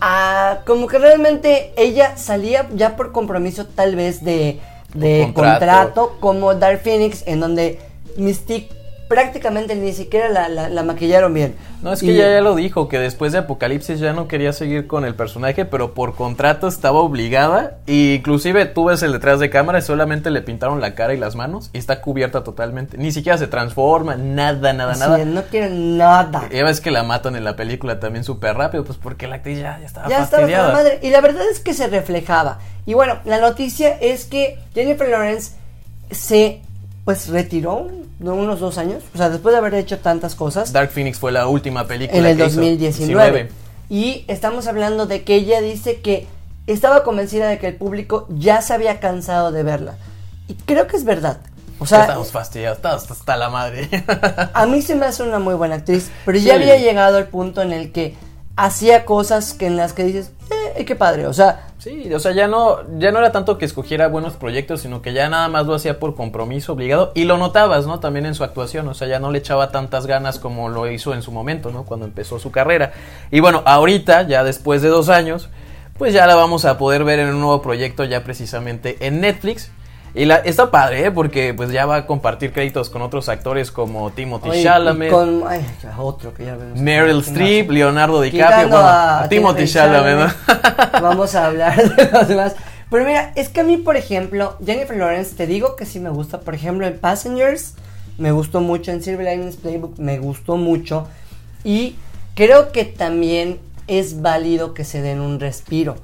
ah, 0.00 0.58
como 0.66 0.86
que 0.86 0.98
realmente 0.98 1.72
ella 1.76 2.16
salía 2.16 2.68
ya 2.74 2.96
por 2.96 3.12
compromiso 3.12 3.66
tal 3.66 3.96
vez 3.96 4.24
de, 4.24 4.60
de 4.94 5.32
contrato. 5.34 6.16
como 6.20 6.54
Dark 6.54 6.82
Phoenix, 6.82 7.24
en 7.26 7.40
donde 7.40 7.80
Mystique 8.16 8.79
prácticamente 9.10 9.74
ni 9.74 9.92
siquiera 9.92 10.28
la, 10.28 10.48
la- 10.48 10.68
la 10.68 10.82
maquillaron 10.84 11.34
bien. 11.34 11.56
No, 11.82 11.92
es 11.92 11.98
que 11.98 12.06
Y- 12.06 12.10
ella 12.10 12.30
ya 12.34 12.40
lo 12.40 12.54
dijo, 12.54 12.86
que 12.88 13.00
después 13.00 13.32
de 13.32 13.38
Apocalipsis 13.38 13.98
ya 13.98 14.12
no 14.12 14.28
quería 14.28 14.52
seguir 14.52 14.86
con 14.86 15.04
el 15.04 15.16
personaje, 15.16 15.64
pero 15.64 15.94
por 15.94 16.14
contrato 16.14 16.68
estaba 16.68 17.00
obligada. 17.00 17.78
Y 17.88 18.14
inclusive 18.14 18.66
tú 18.66 18.84
ves 18.84 19.02
el 19.02 19.10
detrás 19.10 19.40
de 19.40 19.50
cámara 19.50 19.80
y 19.80 19.82
solamente 19.82 20.30
le 20.30 20.42
pintaron 20.42 20.80
la 20.80 20.94
cara 20.94 21.12
y 21.12 21.16
las 21.16 21.34
manos 21.34 21.70
y 21.72 21.78
está 21.78 22.00
cubierta 22.00 22.44
totalmente. 22.44 22.98
Ni 22.98 23.10
siquiera 23.10 23.36
se 23.36 23.48
transforma, 23.48 24.14
nada, 24.14 24.72
nada, 24.72 24.94
nada. 24.94 25.24
no 25.24 25.42
quieren 25.42 25.98
nada. 25.98 26.48
Ya 26.52 26.62
ves 26.64 26.80
que 26.80 26.92
la 26.92 27.02
matan 27.02 27.34
en 27.34 27.42
la 27.42 27.56
película 27.56 27.98
también 27.98 28.22
súper 28.22 28.56
rápido, 28.56 28.84
pues 28.84 28.96
porque 28.96 29.26
la 29.26 29.36
actriz 29.36 29.58
ya, 29.58 29.76
ya 29.80 29.86
estaba 29.86 30.08
ya 30.08 30.22
estaba 30.22 30.42
fastidiada. 30.42 30.72
madre. 30.72 31.00
Y 31.02 31.10
la 31.10 31.20
verdad 31.20 31.42
es 31.50 31.58
que 31.58 31.74
se 31.74 31.88
reflejaba. 31.88 32.60
Y 32.86 32.94
bueno, 32.94 33.18
la 33.24 33.40
noticia 33.40 33.90
es 34.00 34.24
que 34.26 34.56
Jennifer 34.72 35.08
Lawrence 35.08 35.52
se 36.12 36.62
pues 37.10 37.26
retiró 37.26 37.88
de 38.20 38.30
unos 38.30 38.60
dos 38.60 38.78
años. 38.78 39.02
O 39.12 39.18
sea, 39.18 39.30
después 39.30 39.52
de 39.52 39.58
haber 39.58 39.74
hecho 39.74 39.98
tantas 39.98 40.36
cosas. 40.36 40.72
Dark 40.72 40.90
Phoenix 40.92 41.18
fue 41.18 41.32
la 41.32 41.48
última 41.48 41.84
película 41.88 42.20
en 42.20 42.24
el 42.24 42.36
que 42.36 42.46
hizo, 42.46 42.60
2019. 42.60 43.48
Y 43.88 44.24
estamos 44.28 44.68
hablando 44.68 45.06
de 45.06 45.24
que 45.24 45.34
ella 45.34 45.60
dice 45.60 46.00
que 46.02 46.28
estaba 46.68 47.02
convencida 47.02 47.48
de 47.48 47.58
que 47.58 47.66
el 47.66 47.74
público 47.74 48.28
ya 48.30 48.62
se 48.62 48.74
había 48.74 49.00
cansado 49.00 49.50
de 49.50 49.64
verla. 49.64 49.96
Y 50.46 50.54
creo 50.54 50.86
que 50.86 50.96
es 50.98 51.02
verdad. 51.02 51.38
O 51.80 51.86
sea, 51.86 52.02
estamos 52.02 52.30
fastidiados, 52.30 52.78
estamos 52.78 53.10
hasta 53.10 53.36
la 53.36 53.50
madre. 53.50 53.88
a 54.54 54.66
mí 54.66 54.80
se 54.80 54.94
me 54.94 55.06
hace 55.06 55.24
una 55.24 55.40
muy 55.40 55.54
buena 55.54 55.74
actriz, 55.74 56.12
pero 56.24 56.38
ya 56.38 56.54
Sí. 56.54 56.62
había 56.62 56.76
llegado 56.76 57.16
al 57.16 57.26
punto 57.26 57.60
en 57.60 57.72
el 57.72 57.90
que 57.90 58.14
hacía 58.54 59.04
cosas 59.04 59.52
que 59.52 59.66
en 59.66 59.76
las 59.76 59.94
que 59.94 60.04
dices, 60.04 60.30
eh, 60.76 60.84
qué 60.84 60.94
padre, 60.94 61.26
o 61.26 61.32
sea, 61.32 61.69
Sí, 61.80 62.12
o 62.12 62.20
sea, 62.20 62.32
ya 62.32 62.46
no, 62.46 62.80
ya 62.98 63.10
no 63.10 63.20
era 63.20 63.32
tanto 63.32 63.56
que 63.56 63.64
escogiera 63.64 64.08
buenos 64.08 64.34
proyectos, 64.34 64.82
sino 64.82 65.00
que 65.00 65.14
ya 65.14 65.30
nada 65.30 65.48
más 65.48 65.64
lo 65.64 65.74
hacía 65.74 65.98
por 65.98 66.14
compromiso 66.14 66.74
obligado. 66.74 67.10
Y 67.14 67.24
lo 67.24 67.38
notabas, 67.38 67.86
¿no? 67.86 68.00
También 68.00 68.26
en 68.26 68.34
su 68.34 68.44
actuación, 68.44 68.86
o 68.88 68.92
sea, 68.92 69.08
ya 69.08 69.18
no 69.18 69.30
le 69.30 69.38
echaba 69.38 69.70
tantas 69.70 70.06
ganas 70.06 70.38
como 70.38 70.68
lo 70.68 70.90
hizo 70.90 71.14
en 71.14 71.22
su 71.22 71.32
momento, 71.32 71.70
¿no? 71.70 71.84
Cuando 71.84 72.04
empezó 72.04 72.38
su 72.38 72.50
carrera. 72.50 72.92
Y 73.30 73.40
bueno, 73.40 73.62
ahorita, 73.64 74.28
ya 74.28 74.44
después 74.44 74.82
de 74.82 74.88
dos 74.88 75.08
años, 75.08 75.48
pues 75.96 76.12
ya 76.12 76.26
la 76.26 76.34
vamos 76.34 76.66
a 76.66 76.76
poder 76.76 77.02
ver 77.04 77.18
en 77.18 77.28
un 77.28 77.40
nuevo 77.40 77.62
proyecto 77.62 78.04
ya 78.04 78.24
precisamente 78.24 78.98
en 79.06 79.22
Netflix. 79.22 79.70
Y 80.14 80.24
la, 80.24 80.36
está 80.36 80.70
padre, 80.70 81.06
¿eh? 81.06 81.10
Porque 81.10 81.54
pues 81.54 81.70
ya 81.70 81.86
va 81.86 81.96
a 81.96 82.06
compartir 82.06 82.52
créditos 82.52 82.90
con 82.90 83.02
otros 83.02 83.28
actores 83.28 83.70
como 83.70 84.10
Timothy 84.10 84.50
oye, 84.50 84.62
Chalamet, 84.64 85.10
con 85.10 85.44
ay, 85.46 85.64
otro 85.98 86.34
que 86.34 86.46
ya 86.46 86.56
vemos. 86.56 86.78
Meryl 86.78 87.20
Streep, 87.20 87.70
Leonardo 87.70 88.20
DiCaprio, 88.20 88.68
bueno, 88.68 88.76
a 88.78 89.26
Timothy 89.28 89.64
Timothy 89.64 89.72
Chalamet, 89.72 90.18
¿no? 90.18 90.32
Chalamet, 90.46 91.02
Vamos 91.02 91.34
a 91.34 91.46
hablar 91.46 91.76
de 91.96 92.10
los 92.12 92.28
demás. 92.28 92.56
Pero 92.90 93.04
mira, 93.04 93.32
es 93.36 93.48
que 93.48 93.60
a 93.60 93.64
mí, 93.64 93.76
por 93.76 93.96
ejemplo, 93.96 94.56
Jennifer 94.64 94.96
Lawrence, 94.96 95.36
te 95.36 95.46
digo 95.46 95.76
que 95.76 95.86
sí 95.86 96.00
me 96.00 96.10
gusta. 96.10 96.40
Por 96.40 96.54
ejemplo, 96.54 96.86
en 96.86 96.98
Passengers 96.98 97.74
me 98.18 98.32
gustó 98.32 98.60
mucho. 98.60 98.90
En 98.90 99.02
Silver 99.02 99.26
Linings 99.26 99.56
Playbook 99.56 99.98
me 99.98 100.18
gustó 100.18 100.56
mucho. 100.56 101.06
Y 101.62 101.94
creo 102.34 102.72
que 102.72 102.84
también 102.84 103.60
es 103.86 104.22
válido 104.22 104.74
que 104.74 104.84
se 104.84 105.02
den 105.02 105.20
un 105.20 105.38
respiro. 105.38 105.96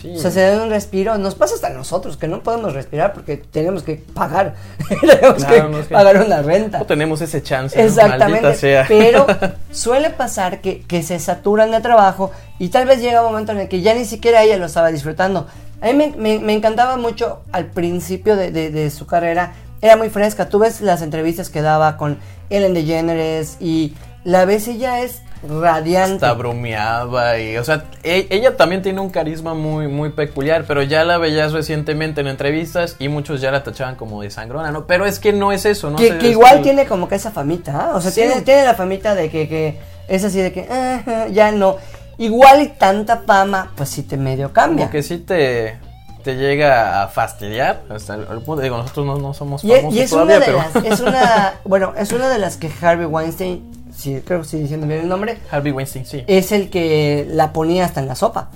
Sí. 0.00 0.14
O 0.16 0.18
sea, 0.18 0.30
se 0.30 0.40
den 0.40 0.60
un 0.60 0.70
respiro. 0.70 1.18
Nos 1.18 1.34
pasa 1.34 1.54
hasta 1.56 1.66
a 1.66 1.70
nosotros 1.70 2.16
que 2.16 2.26
no 2.28 2.42
podemos 2.42 2.72
respirar 2.72 3.12
porque 3.12 3.36
tenemos 3.36 3.82
que 3.82 3.96
pagar. 4.14 4.54
tenemos 4.88 5.44
Claro, 5.44 5.70
que 5.70 5.76
no 5.76 5.82
pagar 5.84 6.24
una 6.24 6.40
renta. 6.42 6.78
No 6.78 6.86
tenemos 6.86 7.20
ese 7.20 7.42
chance. 7.42 7.76
¿no? 7.78 7.84
Exactamente. 7.84 8.40
Maldita 8.42 8.54
sea. 8.54 8.84
Pero 8.88 9.26
suele 9.70 10.10
pasar 10.10 10.60
que, 10.60 10.82
que 10.82 11.02
se 11.02 11.18
saturan 11.18 11.70
de 11.70 11.80
trabajo 11.80 12.30
y 12.58 12.68
tal 12.70 12.86
vez 12.86 13.00
llega 13.02 13.20
un 13.22 13.30
momento 13.32 13.52
en 13.52 13.58
el 13.60 13.68
que 13.68 13.80
ya 13.82 13.94
ni 13.94 14.04
siquiera 14.04 14.42
ella 14.42 14.56
lo 14.56 14.66
estaba 14.66 14.90
disfrutando. 14.90 15.46
A 15.82 15.86
mí 15.86 15.92
me, 15.94 16.14
me- 16.16 16.38
me 16.38 16.52
encantaba 16.54 16.96
mucho 16.96 17.40
al 17.52 17.66
principio 17.66 18.36
de, 18.36 18.50
de- 18.50 18.70
de 18.70 18.90
su 18.90 19.06
carrera. 19.06 19.52
Era 19.82 19.96
muy 19.96 20.10
fresca. 20.10 20.48
Tú 20.48 20.58
ves 20.58 20.80
las 20.82 21.00
entrevistas 21.02 21.48
que 21.50 21.62
daba 21.62 21.96
con 21.96 22.18
Ellen 22.50 22.74
DeGeneres 22.74 23.56
y 23.60 23.94
la 24.24 24.44
ves 24.44 24.68
ella 24.68 25.00
es 25.00 25.22
radiante. 25.48 26.14
Hasta 26.26 26.32
bromeaba 26.34 27.38
y, 27.38 27.56
o 27.56 27.64
sea, 27.64 27.84
e- 28.02 28.26
ella 28.30 28.56
también 28.56 28.82
tiene 28.82 29.00
un 29.00 29.10
carisma 29.10 29.54
muy, 29.54 29.88
muy 29.88 30.10
peculiar, 30.10 30.64
pero 30.66 30.82
ya 30.82 31.04
la 31.04 31.18
veías 31.18 31.52
recientemente 31.52 32.20
en 32.20 32.26
entrevistas 32.28 32.96
y 32.98 33.08
muchos 33.08 33.40
ya 33.40 33.50
la 33.50 33.62
tachaban 33.62 33.94
como 33.96 34.22
de 34.22 34.30
sangrona, 34.30 34.70
¿no? 34.70 34.86
Pero 34.86 35.06
es 35.06 35.18
que 35.18 35.32
no 35.32 35.52
es 35.52 35.64
eso, 35.64 35.90
¿no? 35.90 35.96
que, 35.96 36.08
es 36.08 36.24
igual 36.24 36.58
que- 36.58 36.62
tiene 36.64 36.86
como 36.86 37.08
que 37.08 37.14
esa 37.14 37.30
famita, 37.30 37.72
¿ah? 37.90 37.96
O 37.96 38.00
sea, 38.00 38.10
Sí. 38.10 38.20
tiene, 38.20 38.42
tiene 38.42 38.64
la 38.64 38.74
famita 38.74 39.14
de 39.14 39.30
que, 39.30 39.48
que 39.48 39.78
es 40.08 40.24
así 40.24 40.40
de 40.40 40.52
que 40.52 40.68
"Ajá, 40.70 41.28
ya 41.28 41.52
no. 41.52 41.76
Igual 42.18 42.62
y 42.62 42.68
tanta 42.68 43.18
fama, 43.26 43.72
pues 43.76 43.88
sí 43.88 44.02
te 44.02 44.16
medio 44.18 44.52
cambia. 44.52 44.86
Como 44.86 44.92
que 44.92 45.02
sí 45.02 45.18
te, 45.18 45.78
te 46.22 46.36
llega 46.36 47.02
a 47.02 47.08
fastidiar, 47.08 47.80
hasta 47.88 48.14
el, 48.16 48.26
el 48.30 48.42
punto, 48.42 48.60
digo, 48.60 48.76
nosotros 48.76 49.06
no, 49.06 49.16
no 49.16 49.32
somos 49.32 49.64
Y, 49.64 49.72
es- 49.72 49.78
famosos 49.80 49.98
y 49.98 50.02
es 50.02 50.10
todavía, 50.10 50.36
una 50.36 50.44
de 50.44 50.52
pero... 50.52 50.58
las, 50.74 50.92
es 50.92 51.00
una, 51.00 51.54
bueno, 51.64 51.94
es 51.96 52.12
una 52.12 52.28
de 52.28 52.36
las 52.38 52.58
que 52.58 52.70
Harvey 52.82 53.06
Weinstein, 53.06 53.79
sí, 53.94 54.20
creo 54.24 54.38
que 54.40 54.44
estoy 54.44 54.60
diciendo 54.60 54.86
bien 54.86 55.00
el 55.00 55.08
nombre, 55.08 55.38
Harvey 55.50 55.72
Weinstein, 55.72 56.06
sí. 56.06 56.24
es 56.26 56.52
el 56.52 56.70
que 56.70 57.26
la 57.30 57.52
ponía 57.52 57.84
hasta 57.84 58.00
en 58.00 58.06
la 58.08 58.14
sopa. 58.14 58.50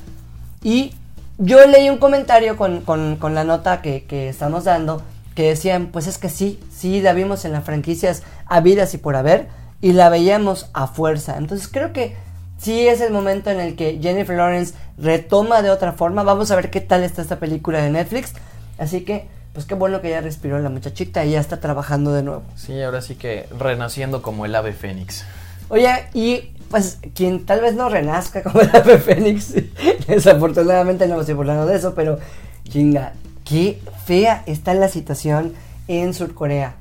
Y 0.62 0.94
yo 1.38 1.64
leí 1.66 1.88
un 1.90 1.98
comentario 1.98 2.56
con, 2.56 2.80
con- 2.82 3.16
con 3.16 3.34
la 3.34 3.44
nota 3.44 3.82
que, 3.82 4.04
que 4.04 4.28
estamos 4.28 4.64
dando, 4.64 5.02
que 5.34 5.48
decían, 5.48 5.88
pues 5.88 6.06
es 6.06 6.18
que 6.18 6.28
sí, 6.28 6.60
sí 6.74 7.00
la 7.00 7.12
vimos 7.12 7.44
en 7.44 7.52
las 7.52 7.64
franquicias 7.64 8.22
habidas 8.46 8.94
y 8.94 8.98
por 8.98 9.16
haber, 9.16 9.48
y 9.80 9.92
la 9.92 10.08
veíamos 10.08 10.70
a 10.72 10.86
fuerza. 10.86 11.36
Entonces 11.36 11.68
creo 11.68 11.92
que 11.92 12.16
sí 12.58 12.86
es 12.86 13.00
el 13.00 13.12
momento 13.12 13.50
en 13.50 13.60
el 13.60 13.76
que 13.76 13.98
Jennifer 14.00 14.36
Lawrence 14.36 14.74
retoma 14.96 15.60
de 15.60 15.70
otra 15.70 15.92
forma. 15.92 16.22
Vamos 16.22 16.50
a 16.50 16.56
ver 16.56 16.70
qué 16.70 16.80
tal 16.80 17.02
está 17.02 17.20
esta 17.20 17.38
película 17.40 17.82
de 17.82 17.90
Netflix. 17.90 18.32
Así 18.78 19.02
que, 19.02 19.26
pues 19.54 19.66
qué 19.66 19.74
bueno 19.74 20.00
que 20.00 20.10
ya 20.10 20.20
respiró 20.20 20.58
la 20.58 20.68
muchachita 20.68 21.24
y 21.24 21.30
ya 21.30 21.40
está 21.40 21.60
trabajando 21.60 22.12
de 22.12 22.24
nuevo. 22.24 22.42
Sí, 22.56 22.82
ahora 22.82 23.00
sí 23.00 23.14
que 23.14 23.46
renaciendo 23.56 24.20
como 24.20 24.44
el 24.44 24.54
ave 24.54 24.72
fénix. 24.72 25.24
Oye, 25.68 25.88
y 26.12 26.50
pues 26.70 26.98
quien 27.14 27.46
tal 27.46 27.60
vez 27.60 27.74
no 27.74 27.88
renazca 27.88 28.42
como 28.42 28.60
el 28.60 28.70
ave 28.74 28.98
fénix, 28.98 29.54
desafortunadamente 30.08 31.06
no 31.06 31.20
estoy 31.20 31.36
burlando 31.36 31.66
de 31.66 31.76
eso, 31.76 31.94
pero 31.94 32.18
chinga, 32.68 33.12
qué 33.44 33.80
fea 34.04 34.42
está 34.46 34.74
la 34.74 34.88
situación 34.88 35.54
en 35.86 36.14
Surcorea. 36.14 36.74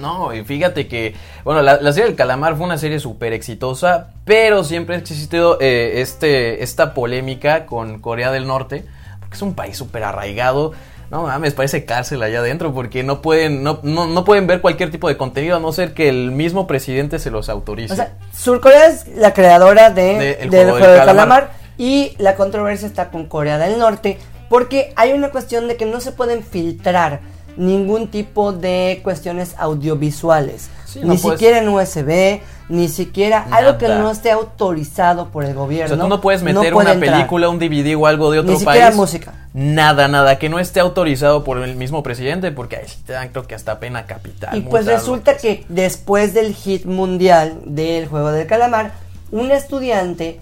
No, 0.00 0.34
y 0.34 0.44
fíjate 0.44 0.86
que, 0.86 1.14
bueno, 1.44 1.62
la, 1.62 1.80
la 1.80 1.92
serie 1.92 2.08
del 2.08 2.16
calamar 2.16 2.56
fue 2.56 2.66
una 2.66 2.78
serie 2.78 3.00
súper 3.00 3.32
exitosa, 3.32 4.10
pero 4.24 4.62
siempre 4.62 4.94
ha 4.94 4.98
existido 4.98 5.58
eh, 5.60 6.00
este, 6.00 6.62
esta 6.62 6.94
polémica 6.94 7.66
con 7.66 7.98
Corea 7.98 8.30
del 8.30 8.46
Norte, 8.46 8.84
porque 9.18 9.34
es 9.34 9.42
un 9.42 9.54
país 9.54 9.76
súper 9.76 10.04
arraigado. 10.04 10.72
No 11.10 11.22
mames, 11.22 11.54
parece 11.54 11.84
cárcel 11.86 12.22
allá 12.22 12.40
adentro, 12.40 12.74
porque 12.74 13.02
no 13.02 13.22
pueden, 13.22 13.62
no, 13.62 13.80
no, 13.82 14.06
no 14.06 14.24
pueden 14.24 14.46
ver 14.46 14.60
cualquier 14.60 14.90
tipo 14.90 15.08
de 15.08 15.16
contenido, 15.16 15.56
a 15.56 15.60
no 15.60 15.72
ser 15.72 15.94
que 15.94 16.08
el 16.10 16.30
mismo 16.32 16.66
presidente 16.66 17.18
se 17.18 17.30
los 17.30 17.48
autorice. 17.48 17.92
O 17.92 17.96
sea, 17.96 18.12
Surcorea 18.36 18.86
es 18.88 19.06
la 19.16 19.32
creadora 19.32 19.88
de, 19.90 20.02
De 20.18 20.30
El 20.40 20.50
del 20.50 20.64
juego 20.64 20.70
juego 20.78 20.86
del 20.86 20.92
del 20.96 21.06
calamar. 21.06 21.28
calamar. 21.44 21.50
y 21.78 22.14
la 22.18 22.34
controversia 22.36 22.86
está 22.86 23.10
con 23.10 23.26
Corea 23.26 23.56
del 23.58 23.78
Norte 23.78 24.18
porque 24.50 24.92
hay 24.96 25.12
una 25.12 25.30
cuestión 25.30 25.66
de 25.68 25.76
que 25.76 25.86
no 25.86 26.00
se 26.00 26.12
pueden 26.12 26.42
filtrar 26.42 27.20
ningún 27.56 28.08
tipo 28.08 28.52
de 28.52 29.00
cuestiones 29.02 29.54
audiovisuales, 29.58 30.68
Sí, 30.84 31.00
ni 31.02 31.08
no 31.08 31.14
puedes- 31.16 31.38
siquiera 31.38 31.58
en 31.58 31.68
USB, 31.68 32.40
ni 32.68 32.88
siquiera 32.88 33.46
algo 33.50 33.78
que 33.78 33.88
no 33.88 34.10
esté 34.10 34.30
autorizado 34.30 35.28
por 35.28 35.44
el 35.44 35.56
O 35.56 35.60
gobierno. 35.60 35.94
sea, 35.94 36.02
tú 36.04 36.08
no 36.08 36.20
puedes 36.20 36.42
meter 36.42 36.72
puede 36.72 36.86
una 36.86 36.92
entrar. 36.94 37.14
película, 37.14 37.48
un 37.48 37.58
DVD 37.58 37.96
o 37.96 38.06
algo 38.06 38.30
de 38.30 38.40
otro 38.40 38.52
Ni 38.58 38.64
país. 38.64 38.78
siquiera 38.80 38.96
música. 38.96 39.34
Nada, 39.54 40.06
nada, 40.08 40.38
que 40.38 40.48
no 40.48 40.58
esté 40.58 40.80
autorizado 40.80 41.44
por 41.44 41.58
el 41.58 41.76
mismo 41.76 42.02
presidente, 42.02 42.52
porque 42.52 42.76
ahí 42.76 43.28
creo 43.32 43.46
que 43.46 43.54
hasta 43.54 43.80
pena 43.80 44.04
capital. 44.06 44.56
Y 44.56 44.60
pues 44.60 44.84
resulta 44.86 45.36
que 45.36 45.64
después 45.68 46.34
del 46.34 46.54
hit 46.54 46.84
mundial 46.84 47.58
del 47.64 48.06
juego 48.06 48.30
del 48.32 48.46
calamar, 48.46 48.92
un 49.30 49.50
estudiante 49.50 50.40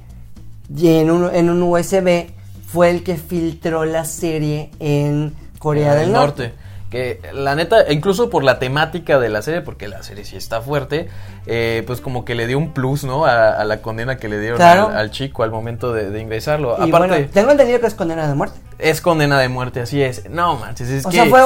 y 0.76 0.88
en 0.98 1.10
un, 1.10 1.32
en 1.34 1.48
un 1.48 1.62
USB 1.62 2.26
fue 2.66 2.90
el 2.90 3.04
que 3.04 3.16
filtró 3.16 3.84
la 3.84 4.04
serie 4.04 4.70
en 4.80 5.32
Corea 5.60 5.94
del 5.94 6.12
Norte. 6.12 6.52
Que 6.90 7.20
la 7.32 7.56
neta, 7.56 7.90
incluso 7.92 8.30
por 8.30 8.44
la 8.44 8.60
temática 8.60 9.18
de 9.18 9.28
la 9.28 9.42
serie, 9.42 9.60
porque 9.60 9.88
la 9.88 10.04
serie 10.04 10.24
sí 10.24 10.36
está 10.36 10.60
fuerte, 10.60 11.08
eh, 11.46 11.82
pues 11.84 12.00
como 12.00 12.24
que 12.24 12.36
le 12.36 12.46
dio 12.46 12.58
un 12.58 12.72
plus, 12.72 13.02
¿no? 13.02 13.26
A, 13.26 13.48
a 13.50 13.64
la 13.64 13.82
condena 13.82 14.18
que 14.18 14.28
le 14.28 14.38
dieron 14.38 14.56
Claro. 14.58 14.88
al, 14.90 14.96
al 14.96 15.10
chico 15.10 15.42
al 15.42 15.50
momento 15.50 15.92
de, 15.92 16.10
de 16.10 16.20
ingresarlo. 16.20 16.76
Y 16.78 16.88
Aparte, 16.88 17.08
bueno, 17.08 17.28
tengo 17.32 17.50
entendido 17.50 17.80
que 17.80 17.88
es 17.88 17.94
condena 17.94 18.28
de 18.28 18.34
muerte. 18.36 18.58
es 18.78 19.00
condena 19.00 19.40
de 19.40 19.48
muerte, 19.48 19.80
así 19.80 20.00
es. 20.00 20.30
No 20.30 20.56
manches, 20.58 20.88
es 20.88 21.04
o 21.04 21.10
que. 21.10 21.16
sea, 21.16 21.26
fue 21.26 21.42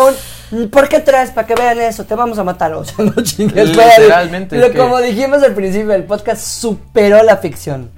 un. 0.53 0.69
¿Por 0.69 0.89
qué 0.91 1.01
traes? 1.01 1.31
Para 1.31 1.47
que 1.47 1.55
vean 1.55 1.81
eso, 1.81 2.05
te 2.05 2.15
vamos 2.15 2.39
a 2.39 2.45
matar. 2.45 2.75
O 2.75 2.85
sea, 2.85 3.03
no 3.05 3.15
chingues. 3.23 3.71
Literalmente, 3.71 4.61
que- 4.61 4.77
como 4.79 4.99
dijimos 5.01 5.43
al 5.43 5.55
principio, 5.55 5.95
el 5.95 6.05
podcast 6.05 6.43
superó 6.43 7.23
la 7.23 7.39
ficción. 7.39 7.91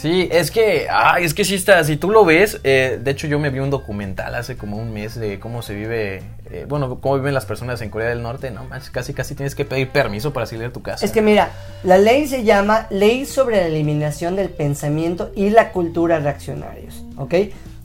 Sí, 0.00 0.30
es 0.32 0.50
que, 0.50 0.86
ay, 0.90 1.24
es 1.24 1.34
que 1.34 1.44
sí 1.44 1.54
está, 1.54 1.84
si 1.84 1.98
tú 1.98 2.10
lo 2.10 2.24
ves, 2.24 2.58
eh, 2.64 2.98
de 3.02 3.10
hecho 3.10 3.26
yo 3.26 3.38
me 3.38 3.50
vi 3.50 3.58
un 3.58 3.68
documental 3.68 4.34
hace 4.34 4.56
como 4.56 4.78
un 4.78 4.94
mes 4.94 5.14
de 5.14 5.38
cómo 5.38 5.60
se 5.60 5.74
vive, 5.74 6.22
eh, 6.50 6.64
bueno, 6.66 7.00
cómo 7.02 7.16
viven 7.16 7.34
las 7.34 7.44
personas 7.44 7.82
en 7.82 7.90
Corea 7.90 8.08
del 8.08 8.22
Norte, 8.22 8.50
no 8.50 8.64
manches, 8.64 8.88
casi 8.88 9.12
casi 9.12 9.34
tienes 9.34 9.54
que 9.54 9.66
pedir 9.66 9.90
permiso 9.90 10.32
para 10.32 10.46
salir 10.46 10.62
de 10.62 10.70
tu 10.70 10.80
casa. 10.80 11.04
Es 11.04 11.12
que 11.12 11.20
mira, 11.20 11.50
la 11.84 11.98
ley 11.98 12.26
se 12.26 12.44
llama 12.44 12.86
Ley 12.88 13.26
sobre 13.26 13.56
la 13.56 13.66
Eliminación 13.66 14.36
del 14.36 14.48
Pensamiento 14.48 15.32
y 15.36 15.50
la 15.50 15.70
Cultura 15.70 16.18
Reaccionarios, 16.18 17.04
¿ok? 17.18 17.34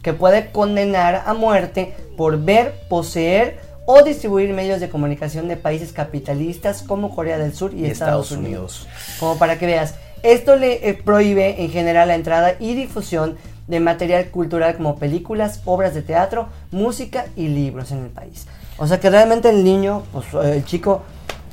Que 0.01 0.13
puede 0.13 0.51
condenar 0.51 1.23
a 1.25 1.33
muerte 1.33 1.95
por 2.15 2.39
ver, 2.39 2.75
poseer 2.87 3.59
o 3.85 4.03
distribuir 4.03 4.53
medios 4.53 4.79
de 4.79 4.87
comunicación 4.87 5.49
de 5.49 5.57
países 5.57 5.91
capitalistas 5.91 6.81
como 6.81 7.13
Corea 7.13 7.37
del 7.37 7.53
Sur 7.53 7.73
y, 7.73 7.81
Y 7.81 7.85
Estados, 7.87 8.27
Estados 8.27 8.31
Unidos. 8.31 8.85
Unidos. 8.85 9.17
Como 9.19 9.37
para 9.37 9.59
que 9.59 9.65
veas, 9.65 9.95
esto 10.33 10.55
le 10.55 10.89
eh, 10.89 10.93
prohíbe 10.93 11.61
en 11.63 11.69
general 11.69 12.07
la 12.09 12.15
entrada 12.15 12.55
y 12.59 12.73
difusión 12.75 13.37
de 13.67 13.79
material 13.79 14.29
cultural 14.29 14.75
como 14.75 14.97
películas, 14.97 15.61
obras 15.65 15.93
de 15.93 16.01
teatro, 16.01 16.49
música 16.71 17.25
y 17.35 17.47
libros 17.47 17.91
en 17.91 17.99
el 18.03 18.09
país. 18.09 18.47
O 18.77 18.87
sea 18.87 18.99
que 18.99 19.09
realmente 19.09 19.49
el 19.49 19.63
niño, 19.63 20.03
pues 20.11 20.25
eh, 20.33 20.57
el 20.57 20.65
chico, 20.65 21.03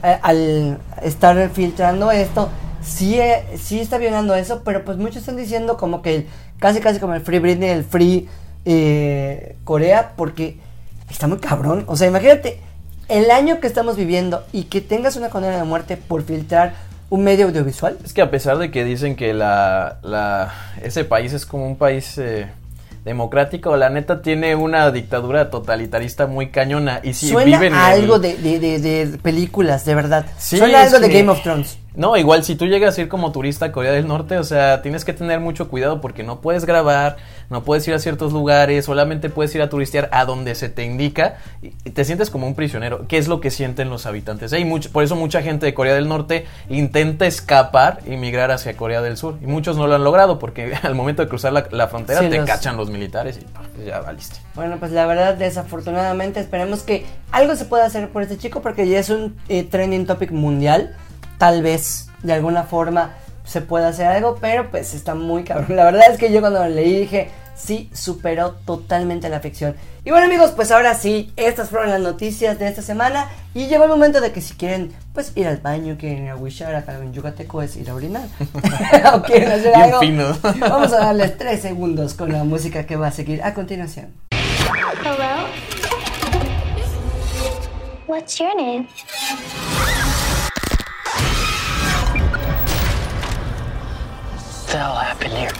eh, 0.03 0.19
al 0.23 0.79
estar 1.03 1.49
filtrando 1.51 2.11
esto, 2.11 2.49
sí, 2.83 3.19
sí 3.57 3.81
está 3.81 3.99
violando 3.99 4.35
eso, 4.35 4.63
pero 4.65 4.85
pues 4.85 4.99
muchos 4.99 5.19
están 5.19 5.37
diciendo 5.37 5.77
como 5.77 6.03
que 6.03 6.15
el- 6.17 6.27
casi 6.59 6.81
casi 6.81 6.99
como 6.99 7.15
el 7.15 7.21
Free 7.23 7.39
Britney, 7.39 7.71
el 7.71 7.85
Free 7.85 8.29
Corea, 9.65 10.13
porque 10.17 10.57
está 11.11 11.27
muy 11.27 11.39
cabrón. 11.39 11.85
O 11.87 11.97
sea, 11.97 12.09
imagínate 12.09 12.59
el 13.09 13.31
año 13.31 13.61
que 13.61 13.67
estamos 13.67 13.97
viviendo 13.97 14.45
y 14.53 14.65
que 14.65 14.81
tengas 14.81 15.17
una 15.17 15.29
condena 15.29 15.57
de 15.57 15.65
muerte 15.65 15.97
por 15.97 16.23
filtrar 16.23 16.75
un 17.13 17.25
medio 17.25 17.45
audiovisual. 17.47 17.99
Es 18.03 18.15
que 18.15 18.23
a 18.23 18.31
pesar 18.31 18.57
de 18.57 18.71
que 18.71 18.85
dicen 18.85 19.17
que 19.17 19.35
la, 19.35 19.99
la 20.03 20.51
ese 20.83 21.05
país 21.05 21.35
es 21.35 21.45
como 21.45 21.67
un 21.67 21.77
país 21.77 22.17
eh, 22.17 22.47
democrática 23.05 23.69
o 23.69 23.77
la 23.77 23.91
neta 23.91 24.23
tiene 24.23 24.55
una 24.55 24.91
dictadura 24.91 25.51
totalitarista 25.51 26.27
muy 26.27 26.49
cañona 26.49 27.01
y 27.03 27.13
si 27.13 27.29
Suena 27.29 27.59
viven 27.59 27.75
a 27.75 27.89
algo 27.89 28.19
de, 28.19 28.39
de, 28.39 28.59
de, 28.59 28.79
de 28.79 29.19
películas, 29.19 29.85
de 29.85 29.95
verdad. 29.95 30.25
Sí, 30.39 30.57
Suena 30.57 30.85
algo 30.85 31.01
de 31.01 31.09
Game 31.11 31.29
of 31.29 31.43
Thrones. 31.43 31.77
No, 31.95 32.17
igual 32.17 32.43
si 32.43 32.55
tú 32.57 32.67
llegas 32.67 32.97
a 32.97 33.03
ir 33.03 33.09
como 33.09 33.33
turista 33.33 33.67
a 33.67 33.73
Corea 33.73 33.93
del 33.93 34.07
Norte, 34.09 34.39
o 34.39 34.45
sea, 34.45 34.81
tienes 34.83 35.05
que 35.05 35.13
tener 35.13 35.41
mucho 35.41 35.69
cuidado 35.69 36.01
porque 36.01 36.23
no 36.23 36.41
puedes 36.41 36.65
grabar, 36.65 37.17
no 37.51 37.65
puedes 37.65 37.87
ir 37.87 37.93
a 37.95 37.99
ciertos 37.99 38.33
lugares, 38.33 38.87
solamente 38.87 39.29
puedes 39.29 39.55
ir 39.55 39.61
a 39.63 39.69
turistear 39.69 40.09
a 40.13 40.25
donde 40.25 40.55
se 40.55 40.69
te 40.71 40.85
indica 40.85 41.37
y 41.61 41.73
y 41.85 41.91
te 41.91 42.05
sientes 42.05 42.31
como 42.31 42.47
un 42.47 42.55
prisionero, 42.55 43.07
que 43.09 43.19
es 43.19 43.29
lo 43.29 43.41
que 43.41 43.51
sienten 43.51 43.91
los 43.91 44.07
habitantes. 44.07 44.53
Y 44.53 44.65
mucho, 44.65 44.91
por 44.91 45.03
eso 45.05 45.17
mucha 45.17 45.43
gente 45.43 45.67
de 45.67 45.75
Corea 45.75 45.95
del 45.95 46.09
Norte 46.09 46.47
intenta 46.71 47.27
escapar 47.27 47.99
y 48.07 48.17
migrar 48.17 48.51
hacia 48.53 48.77
Corea 48.77 49.03
del 49.03 49.17
Sur. 49.17 49.37
Y 49.43 49.47
muchos 49.47 49.77
no 49.77 49.87
lo 49.87 49.95
han 49.97 50.05
logrado 50.05 50.39
porque 50.39 50.73
al 50.83 50.95
momento 50.95 51.23
de 51.23 51.29
cruzar 51.29 51.53
la, 51.53 51.67
la 51.73 51.89
frontera 51.89 52.21
Sí, 52.21 52.29
te 52.31 52.37
los- 52.39 52.47
cachan 52.47 52.77
los 52.77 52.89
militares 52.91 53.39
y 53.41 53.45
pues, 53.45 53.87
ya 53.87 54.01
valiste. 54.01 54.37
Bueno, 54.55 54.77
pues 54.79 54.93
la 54.93 55.07
verdad, 55.07 55.35
desafortunadamente, 55.35 56.41
esperemos 56.41 56.83
que 56.83 57.05
algo 57.31 57.57
se 57.57 57.65
pueda 57.65 57.85
hacer 57.87 58.09
por 58.11 58.23
este 58.23 58.39
chico 58.39 58.63
porque 58.63 58.87
ya 58.89 58.99
es 58.99 59.11
un 59.11 59.37
eh, 59.49 59.65
trending 59.65 60.07
topic 60.07 60.31
mundial. 60.31 60.97
Tal 61.43 61.61
vez, 61.61 62.07
de 62.23 62.35
alguna 62.35 62.63
forma, 62.63 63.15
se 63.45 63.63
pueda 63.63 63.89
hacer 63.89 64.07
algo, 64.07 64.39
pero 64.41 64.71
pues 64.71 64.95
está 64.95 65.17
muy 65.17 65.43
cabrón. 65.43 65.75
La 65.75 65.87
verdad 65.87 66.03
es 66.09 66.17
que 66.17 66.31
yo 66.31 66.41
cuando 66.41 66.61
lo 66.61 66.69
leí 66.69 67.01
dije, 67.01 67.31
sí, 67.57 67.91
superó 67.93 68.53
totalmente 68.65 69.29
la 69.29 69.41
ficción. 69.41 69.75
Y 70.05 70.11
bueno 70.11 70.27
amigos, 70.27 70.53
pues 70.53 70.71
ahora 70.71 70.95
sí, 70.95 71.33
estas 71.35 71.71
fueron 71.71 71.91
las 71.91 71.99
noticias 71.99 72.61
de 72.61 72.69
esta 72.69 72.81
semana 72.81 73.29
y 73.55 73.67
llegó 73.67 73.83
el 73.83 73.91
momento 73.91 74.21
de 74.21 74.31
que 74.31 74.41
si 74.41 74.55
quieren, 74.55 74.93
pues 75.15 75.33
ir 75.35 75.49
al 75.49 75.57
baño, 75.57 75.97
quieren 75.99 76.27
ir 76.27 76.31
a 76.31 76.37
wishar, 76.37 76.77
acá 76.77 76.97
en 76.97 77.13
Yucateco 77.13 77.61
es 77.61 77.75
ir 77.75 77.91
a 77.91 77.97
orinar. 77.97 78.29
o 79.13 79.23
quieren 79.23 79.51
hacer 79.51 79.75
algo. 79.75 79.99
fino. 79.99 80.39
Vamos 80.61 80.93
a 80.93 80.99
darles 81.07 81.37
tres 81.39 81.61
segundos 81.61 82.15
con 82.15 82.31
la 82.31 82.45
música 82.45 82.87
que 82.87 82.95
va 82.95 83.09
a 83.09 83.11
seguir 83.11 83.43
a 83.43 83.53
continuación. 83.53 84.15
Hello? 85.03 85.49
What's 88.07 88.39
your 88.39 88.55
name? 88.55 88.87
The 94.73 94.79
hell 94.79 94.95
happened 94.95 95.35
here? 95.35 95.53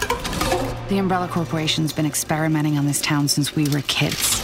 The 0.89 0.97
Umbrella 0.97 1.27
Corporation's 1.27 1.93
been 1.93 2.05
experimenting 2.05 2.77
on 2.77 2.87
this 2.87 2.99
town 2.99 3.27
since 3.27 3.55
we 3.55 3.69
were 3.69 3.81
kids. 3.83 4.41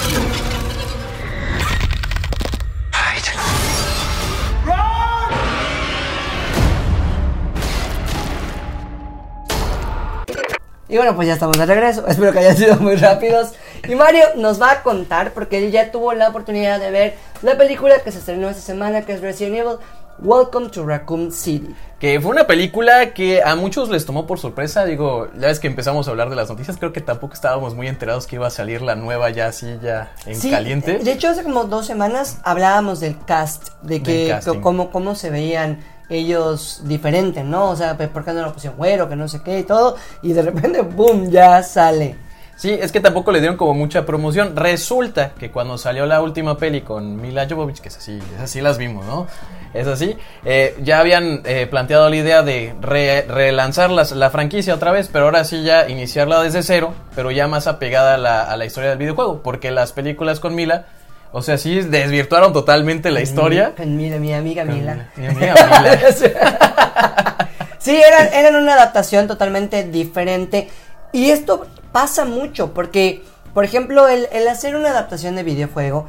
Y 10.91 10.97
bueno, 10.97 11.15
pues 11.15 11.27
ya 11.27 11.35
estamos 11.35 11.55
de 11.55 11.67
regreso. 11.67 12.07
Espero 12.07 12.31
que 12.31 12.39
hayan 12.39 12.57
sido 12.57 12.75
muy 12.77 12.95
rápidos. 12.95 13.53
Y 13.87 13.93
Mario 13.95 14.25
nos 14.35 14.59
va 14.59 14.71
a 14.71 14.83
contar, 14.83 15.33
porque 15.33 15.59
él 15.59 15.71
ya 15.71 15.91
tuvo 15.91 16.13
la 16.13 16.29
oportunidad 16.29 16.79
de 16.79 16.89
ver 16.89 17.13
la 17.43 17.57
película 17.57 17.99
que 17.99 18.11
se 18.11 18.17
estrenó 18.17 18.49
esta 18.49 18.61
semana, 18.61 19.03
que 19.03 19.13
es 19.13 19.21
Resident 19.21 19.57
Evil, 19.57 19.77
Welcome 20.21 20.69
to 20.71 20.85
Raccoon 20.85 21.31
City. 21.31 21.73
Que 21.99 22.19
fue 22.19 22.31
una 22.31 22.45
película 22.45 23.13
que 23.13 23.41
a 23.41 23.55
muchos 23.55 23.89
les 23.89 24.05
tomó 24.05 24.27
por 24.27 24.39
sorpresa. 24.39 24.85
Digo, 24.85 25.27
ya 25.39 25.47
ves 25.47 25.59
que 25.59 25.67
empezamos 25.67 26.07
a 26.07 26.11
hablar 26.11 26.29
de 26.29 26.35
las 26.35 26.49
noticias. 26.49 26.77
Creo 26.77 26.91
que 26.91 27.01
tampoco 27.01 27.33
estábamos 27.33 27.75
muy 27.75 27.87
enterados 27.87 28.27
que 28.27 28.35
iba 28.35 28.47
a 28.47 28.49
salir 28.49 28.81
la 28.81 28.95
nueva 28.95 29.29
ya 29.29 29.47
así, 29.47 29.77
ya 29.81 30.13
en 30.25 30.35
Sí, 30.35 30.51
caliente. 30.51 30.99
De 30.99 31.11
hecho, 31.11 31.29
hace 31.29 31.43
como 31.43 31.65
dos 31.65 31.85
semanas 31.85 32.39
hablábamos 32.43 32.99
del 32.99 33.17
cast, 33.25 33.69
de 33.81 34.03
que 34.03 34.37
cómo, 34.61 34.91
cómo 34.91 35.15
se 35.15 35.29
veían 35.29 35.79
ellos 36.09 36.81
diferentes, 36.85 37.45
¿no? 37.45 37.69
O 37.69 37.75
sea, 37.75 37.97
por 37.97 38.25
qué 38.25 38.33
no 38.33 38.41
lo 38.41 38.53
pusieron 38.53 38.77
güero, 38.77 39.07
que 39.07 39.15
no 39.15 39.27
sé 39.27 39.41
qué 39.43 39.59
y 39.59 39.63
todo. 39.63 39.95
Y 40.21 40.33
de 40.33 40.41
repente, 40.41 40.81
¡boom! 40.95 41.29
Ya 41.29 41.63
sale. 41.63 42.15
Sí, 42.59 42.71
es 42.73 42.91
que 42.91 42.99
tampoco 42.99 43.31
le 43.31 43.39
dieron 43.39 43.55
como 43.55 43.73
mucha 43.73 44.05
promoción. 44.05 44.53
Resulta 44.57 45.29
que 45.31 45.49
cuando 45.49 45.77
salió 45.77 46.05
la 46.05 46.21
última 46.21 46.57
peli 46.57 46.81
con 46.81 47.15
Mila 47.21 47.47
Jovovich, 47.49 47.79
que 47.79 47.87
es 47.87 47.95
así, 47.95 48.19
es 48.35 48.41
así 48.41 48.59
las 48.59 48.77
vimos, 48.77 49.05
¿no? 49.05 49.27
Es 49.73 49.87
así, 49.87 50.17
eh, 50.43 50.75
ya 50.81 50.99
habían 50.99 51.41
eh, 51.45 51.67
planteado 51.67 52.09
la 52.09 52.15
idea 52.17 52.41
de 52.43 52.75
re- 52.81 53.21
relanzar 53.21 53.89
las- 53.91 54.11
la 54.11 54.29
franquicia 54.29 54.75
otra 54.75 54.91
vez, 54.91 55.07
pero 55.09 55.25
ahora 55.25 55.45
sí 55.45 55.63
ya 55.63 55.87
iniciarla 55.87 56.41
desde 56.43 56.61
cero, 56.63 56.93
pero 57.15 57.31
ya 57.31 57.47
más 57.47 57.65
apegada 57.67 58.15
a 58.15 58.17
la, 58.17 58.41
a 58.43 58.57
la 58.57 58.65
historia 58.65 58.89
del 58.89 58.99
videojuego, 58.99 59.41
porque 59.41 59.71
las 59.71 59.93
películas 59.93 60.41
con 60.41 60.53
Mila, 60.53 60.87
o 61.31 61.41
sea, 61.41 61.57
sí 61.57 61.79
desvirtuaron 61.81 62.51
totalmente 62.51 63.09
la 63.09 63.21
historia. 63.21 63.73
Con 63.77 63.95
mi 63.95 64.11
amiga 64.11 64.65
Mila. 64.65 65.07
Mi 65.15 65.27
amiga 65.27 65.53
Mila. 65.53 65.99
Sí, 67.79 67.95
eran, 67.95 68.33
eran 68.33 68.55
una 68.61 68.73
adaptación 68.73 69.27
totalmente 69.27 69.83
diferente. 69.85 70.67
Y 71.13 71.29
esto 71.29 71.65
pasa 71.91 72.25
mucho 72.25 72.73
porque, 72.73 73.23
por 73.53 73.65
ejemplo, 73.65 74.07
el, 74.07 74.27
el 74.31 74.47
hacer 74.47 74.75
una 74.75 74.89
adaptación 74.89 75.35
de 75.35 75.43
videojuego 75.43 76.07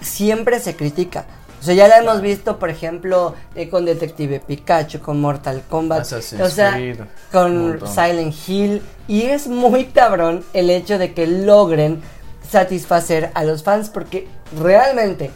siempre 0.00 0.60
se 0.60 0.76
critica. 0.76 1.26
O 1.60 1.64
sea, 1.64 1.74
ya 1.74 1.88
la 1.88 1.98
hemos 1.98 2.20
visto, 2.20 2.58
por 2.58 2.70
ejemplo, 2.70 3.34
eh, 3.54 3.68
con 3.68 3.84
Detective 3.84 4.40
Pikachu, 4.40 5.00
con 5.00 5.20
Mortal 5.20 5.62
Kombat, 5.68 6.02
Assassin's 6.02 6.42
o 6.42 6.48
sea, 6.48 6.74
Creed, 6.74 7.00
con. 7.32 7.80
Silent 7.86 8.34
Hill. 8.46 8.82
Y 9.08 9.22
es 9.22 9.48
muy 9.48 9.86
cabrón 9.86 10.44
el 10.52 10.70
hecho 10.70 10.98
de 10.98 11.14
que 11.14 11.26
logren 11.26 12.02
satisfacer 12.48 13.30
a 13.34 13.42
los 13.42 13.62
fans 13.62 13.88
porque 13.88 14.28
realmente 14.56 15.30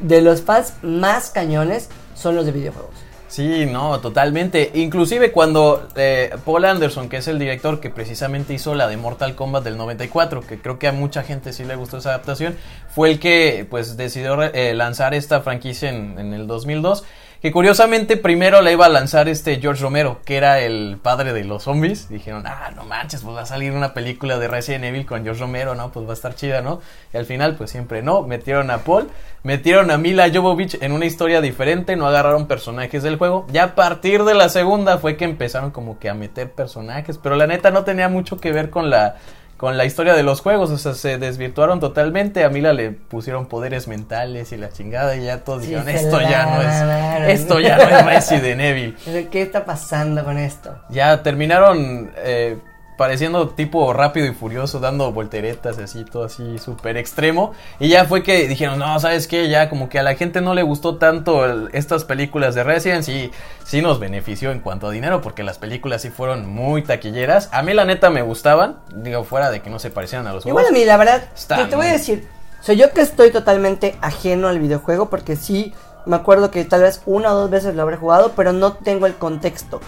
de 0.00 0.22
los 0.22 0.42
fans 0.42 0.72
más 0.82 1.30
cañones 1.30 1.88
son 2.14 2.34
los 2.34 2.46
de 2.46 2.52
videojuegos. 2.52 3.05
Sí, 3.36 3.66
no, 3.66 4.00
totalmente. 4.00 4.70
Inclusive 4.72 5.30
cuando 5.30 5.86
eh, 5.94 6.34
Paul 6.46 6.64
Anderson, 6.64 7.10
que 7.10 7.18
es 7.18 7.28
el 7.28 7.38
director 7.38 7.80
que 7.80 7.90
precisamente 7.90 8.54
hizo 8.54 8.74
la 8.74 8.88
de 8.88 8.96
Mortal 8.96 9.34
Kombat 9.34 9.62
del 9.62 9.76
94, 9.76 10.40
que 10.40 10.58
creo 10.58 10.78
que 10.78 10.88
a 10.88 10.92
mucha 10.92 11.22
gente 11.22 11.52
sí 11.52 11.62
le 11.62 11.76
gustó 11.76 11.98
esa 11.98 12.14
adaptación, 12.14 12.56
fue 12.88 13.10
el 13.10 13.20
que 13.20 13.66
pues 13.68 13.98
decidió 13.98 14.42
eh, 14.42 14.72
lanzar 14.72 15.12
esta 15.12 15.42
franquicia 15.42 15.90
en, 15.90 16.18
en 16.18 16.32
el 16.32 16.46
2002. 16.46 17.04
Que 17.42 17.52
curiosamente 17.52 18.16
primero 18.16 18.62
la 18.62 18.72
iba 18.72 18.86
a 18.86 18.88
lanzar 18.88 19.28
este 19.28 19.60
George 19.60 19.82
Romero, 19.82 20.20
que 20.24 20.36
era 20.36 20.60
el 20.60 20.98
padre 21.02 21.32
de 21.32 21.44
los 21.44 21.64
zombies. 21.64 22.08
Dijeron, 22.08 22.44
ah, 22.46 22.70
no 22.74 22.84
manches, 22.84 23.22
pues 23.22 23.36
va 23.36 23.42
a 23.42 23.46
salir 23.46 23.72
una 23.72 23.92
película 23.92 24.38
de 24.38 24.48
Resident 24.48 24.84
Evil 24.84 25.04
con 25.04 25.22
George 25.22 25.40
Romero, 25.40 25.74
¿no? 25.74 25.92
Pues 25.92 26.06
va 26.06 26.10
a 26.10 26.14
estar 26.14 26.34
chida, 26.34 26.62
¿no? 26.62 26.80
Y 27.12 27.16
al 27.16 27.26
final, 27.26 27.54
pues 27.56 27.70
siempre 27.70 28.02
no. 28.02 28.22
Metieron 28.22 28.70
a 28.70 28.78
Paul, 28.78 29.10
metieron 29.42 29.90
a 29.90 29.98
Mila 29.98 30.30
Jovovich 30.32 30.78
en 30.80 30.92
una 30.92 31.04
historia 31.04 31.40
diferente, 31.40 31.94
no 31.94 32.06
agarraron 32.06 32.46
personajes 32.46 33.02
del 33.02 33.16
juego. 33.16 33.46
Ya 33.50 33.64
a 33.64 33.74
partir 33.74 34.24
de 34.24 34.34
la 34.34 34.48
segunda 34.48 34.98
fue 34.98 35.16
que 35.16 35.24
empezaron 35.24 35.70
como 35.70 35.98
que 35.98 36.08
a 36.08 36.14
meter 36.14 36.50
personajes, 36.50 37.18
pero 37.18 37.36
la 37.36 37.46
neta 37.46 37.70
no 37.70 37.84
tenía 37.84 38.08
mucho 38.08 38.38
que 38.38 38.52
ver 38.52 38.70
con 38.70 38.90
la 38.90 39.16
con 39.56 39.76
la 39.78 39.84
historia 39.86 40.14
de 40.14 40.22
los 40.22 40.40
juegos, 40.42 40.70
o 40.70 40.76
sea, 40.78 40.92
se 40.94 41.18
desvirtuaron 41.18 41.80
totalmente. 41.80 42.44
A 42.44 42.50
Mila 42.50 42.72
le 42.72 42.90
pusieron 42.90 43.46
poderes 43.46 43.88
mentales 43.88 44.52
y 44.52 44.56
la 44.56 44.70
chingada 44.70 45.16
y 45.16 45.24
ya 45.24 45.44
todos 45.44 45.62
Sí, 45.62 45.68
dijeron, 45.70 45.88
esto 45.88 46.20
ya 46.20 46.44
no 46.46 46.62
lavaron". 46.62 47.30
es 47.30 47.40
esto 47.40 47.60
ya 47.60 47.76
no 47.78 47.82
es 47.84 48.04
Resident 48.06 48.60
Evil. 48.60 48.96
¿Qué 49.30 49.42
está 49.42 49.64
pasando 49.64 50.24
con 50.24 50.36
esto? 50.38 50.78
Ya 50.90 51.22
terminaron 51.22 52.10
eh, 52.16 52.58
pareciendo 52.96 53.48
tipo 53.50 53.92
rápido 53.92 54.26
y 54.26 54.32
furioso, 54.34 54.80
dando 54.80 55.12
volteretas 55.12 55.78
así, 55.78 56.04
todo 56.04 56.24
así 56.24 56.58
súper 56.58 56.96
extremo. 56.96 57.52
Y 57.78 57.88
ya 57.88 58.04
fue 58.06 58.22
que 58.22 58.48
dijeron, 58.48 58.78
no, 58.78 58.98
¿sabes 59.00 59.26
qué? 59.28 59.48
Ya 59.48 59.68
como 59.68 59.88
que 59.88 59.98
a 59.98 60.02
la 60.02 60.14
gente 60.14 60.40
no 60.40 60.54
le 60.54 60.62
gustó 60.62 60.96
tanto 60.96 61.44
el- 61.44 61.68
estas 61.72 62.04
películas 62.04 62.54
de 62.54 62.64
Resident, 62.64 63.02
sí, 63.04 63.30
sí 63.64 63.82
nos 63.82 64.00
benefició 64.00 64.50
en 64.50 64.60
cuanto 64.60 64.88
a 64.88 64.90
dinero, 64.90 65.20
porque 65.20 65.42
las 65.42 65.58
películas 65.58 66.02
sí 66.02 66.10
fueron 66.10 66.46
muy 66.48 66.82
taquilleras. 66.82 67.48
A 67.52 67.62
mí 67.62 67.74
la 67.74 67.84
neta 67.84 68.10
me 68.10 68.22
gustaban, 68.22 68.76
digo, 68.94 69.24
fuera 69.24 69.50
de 69.50 69.60
que 69.60 69.70
no 69.70 69.78
se 69.78 69.90
parecieran 69.90 70.26
a 70.26 70.32
los 70.32 70.46
Igual 70.46 70.64
a 70.64 70.68
juegos. 70.68 70.80
mí, 70.80 70.86
la 70.86 70.96
verdad, 70.96 71.22
Está 71.34 71.68
te, 71.68 71.76
voy 71.76 71.86
a 71.86 71.92
decir, 71.92 72.26
soy 72.60 72.76
yo 72.76 72.90
que 72.92 73.02
estoy 73.02 73.30
totalmente 73.30 73.96
ajeno 74.00 74.48
al 74.48 74.58
videojuego 74.58 75.10
porque 75.10 75.36
sí, 75.36 75.74
me 76.06 76.16
acuerdo 76.16 76.50
que 76.50 76.64
tal 76.64 76.82
vez 76.82 77.02
una 77.04 77.32
o 77.32 77.36
dos 77.36 77.50
veces 77.50 77.74
lo 77.74 77.82
habré 77.82 77.96
jugado, 77.96 78.32
pero 78.36 78.52
no 78.52 78.72
tengo 78.74 79.06
el 79.06 79.14
contexto. 79.16 79.80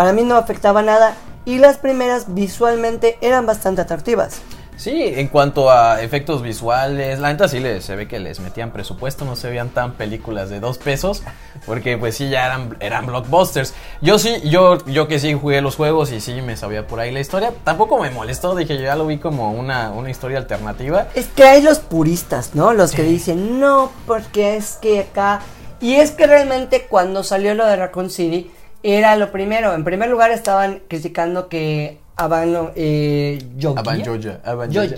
Para 0.00 0.14
mí 0.14 0.22
no 0.22 0.36
afectaba 0.36 0.80
nada 0.80 1.14
y 1.44 1.58
las 1.58 1.76
primeras 1.76 2.32
visualmente 2.32 3.18
eran 3.20 3.44
bastante 3.44 3.82
atractivas. 3.82 4.40
Sí, 4.78 5.12
en 5.14 5.28
cuanto 5.28 5.70
a 5.70 6.00
efectos 6.00 6.40
visuales, 6.40 7.18
la 7.18 7.30
neta 7.30 7.48
sí 7.48 7.60
les, 7.60 7.84
se 7.84 7.96
ve 7.96 8.08
que 8.08 8.18
les 8.18 8.40
metían 8.40 8.70
presupuesto, 8.70 9.26
no 9.26 9.36
se 9.36 9.50
veían 9.50 9.68
tan 9.68 9.92
películas 9.92 10.48
de 10.48 10.58
dos 10.58 10.78
pesos, 10.78 11.22
porque 11.66 11.98
pues 11.98 12.16
sí 12.16 12.30
ya 12.30 12.46
eran, 12.46 12.78
eran 12.80 13.04
blockbusters. 13.04 13.74
Yo 14.00 14.18
sí, 14.18 14.40
yo, 14.42 14.82
yo 14.86 15.06
que 15.06 15.18
sí 15.18 15.34
jugué 15.34 15.60
los 15.60 15.76
juegos 15.76 16.12
y 16.12 16.22
sí 16.22 16.40
me 16.40 16.56
sabía 16.56 16.86
por 16.86 16.98
ahí 16.98 17.12
la 17.12 17.20
historia, 17.20 17.52
tampoco 17.62 17.98
me 17.98 18.08
molestó, 18.08 18.54
dije 18.54 18.78
yo 18.78 18.84
ya 18.84 18.96
lo 18.96 19.06
vi 19.06 19.18
como 19.18 19.52
una, 19.52 19.90
una 19.90 20.10
historia 20.10 20.38
alternativa. 20.38 21.08
Es 21.14 21.26
que 21.26 21.44
hay 21.44 21.60
los 21.60 21.78
puristas, 21.78 22.54
¿no? 22.54 22.72
Los 22.72 22.92
que 22.92 23.02
dicen, 23.02 23.60
no, 23.60 23.92
porque 24.06 24.56
es 24.56 24.78
que 24.80 25.00
acá... 25.00 25.42
Y 25.82 25.94
es 25.94 26.10
que 26.10 26.26
realmente 26.26 26.86
cuando 26.88 27.22
salió 27.22 27.54
lo 27.54 27.64
de 27.64 27.74
Raccoon 27.74 28.10
City, 28.10 28.50
era 28.82 29.16
lo 29.16 29.30
primero. 29.32 29.74
En 29.74 29.84
primer 29.84 30.08
lugar 30.08 30.30
estaban 30.30 30.80
criticando 30.88 31.48
que 31.48 31.98
Aban 32.16 32.72
eh, 32.76 33.38
Abanjoya, 33.64 34.40
Yoya, 34.68 34.96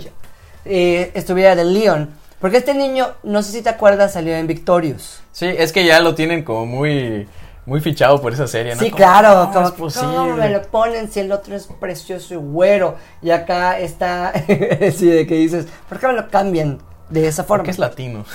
eh, 0.65 1.11
estuviera 1.13 1.55
de 1.55 1.65
Leon. 1.65 2.09
Porque 2.39 2.57
este 2.57 2.73
niño, 2.73 3.13
no 3.23 3.41
sé 3.41 3.53
si 3.53 3.61
te 3.61 3.69
acuerdas, 3.69 4.13
salió 4.13 4.35
en 4.35 4.47
Victorious. 4.47 5.21
Sí, 5.31 5.45
es 5.45 5.71
que 5.71 5.85
ya 5.85 6.01
lo 6.01 6.13
tienen 6.15 6.43
como 6.43 6.65
muy 6.65 7.27
muy 7.65 7.79
fichado 7.79 8.21
por 8.21 8.33
esa 8.33 8.45
serie, 8.47 8.75
¿no? 8.75 8.81
Sí, 8.81 8.89
¿Cómo- 8.91 8.97
claro, 8.97 9.49
cómo 9.53 9.73
como, 9.73 9.87
es? 9.87 9.97
¿cómo 9.97 10.33
me 10.35 10.49
lo 10.49 10.61
ponen 10.63 11.09
si 11.09 11.21
el 11.21 11.31
otro 11.31 11.55
es 11.55 11.67
precioso 11.79 12.33
y 12.33 12.37
güero? 12.37 12.97
Y 13.21 13.31
acá 13.31 13.79
está, 13.79 14.33
sí, 14.93 15.07
de 15.07 15.25
que 15.25 15.35
dices, 15.35 15.67
¿por 15.87 15.99
qué 15.99 16.07
me 16.07 16.13
lo 16.13 16.29
cambian 16.29 16.79
de 17.09 17.27
esa 17.27 17.43
forma? 17.45 17.59
Porque 17.59 17.71
es 17.71 17.79
latino. 17.79 18.25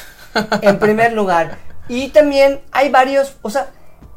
en 0.62 0.78
primer 0.78 1.12
lugar. 1.12 1.58
Y 1.88 2.08
también 2.08 2.60
hay 2.72 2.90
varios, 2.90 3.36
o 3.42 3.50
sea, 3.50 3.68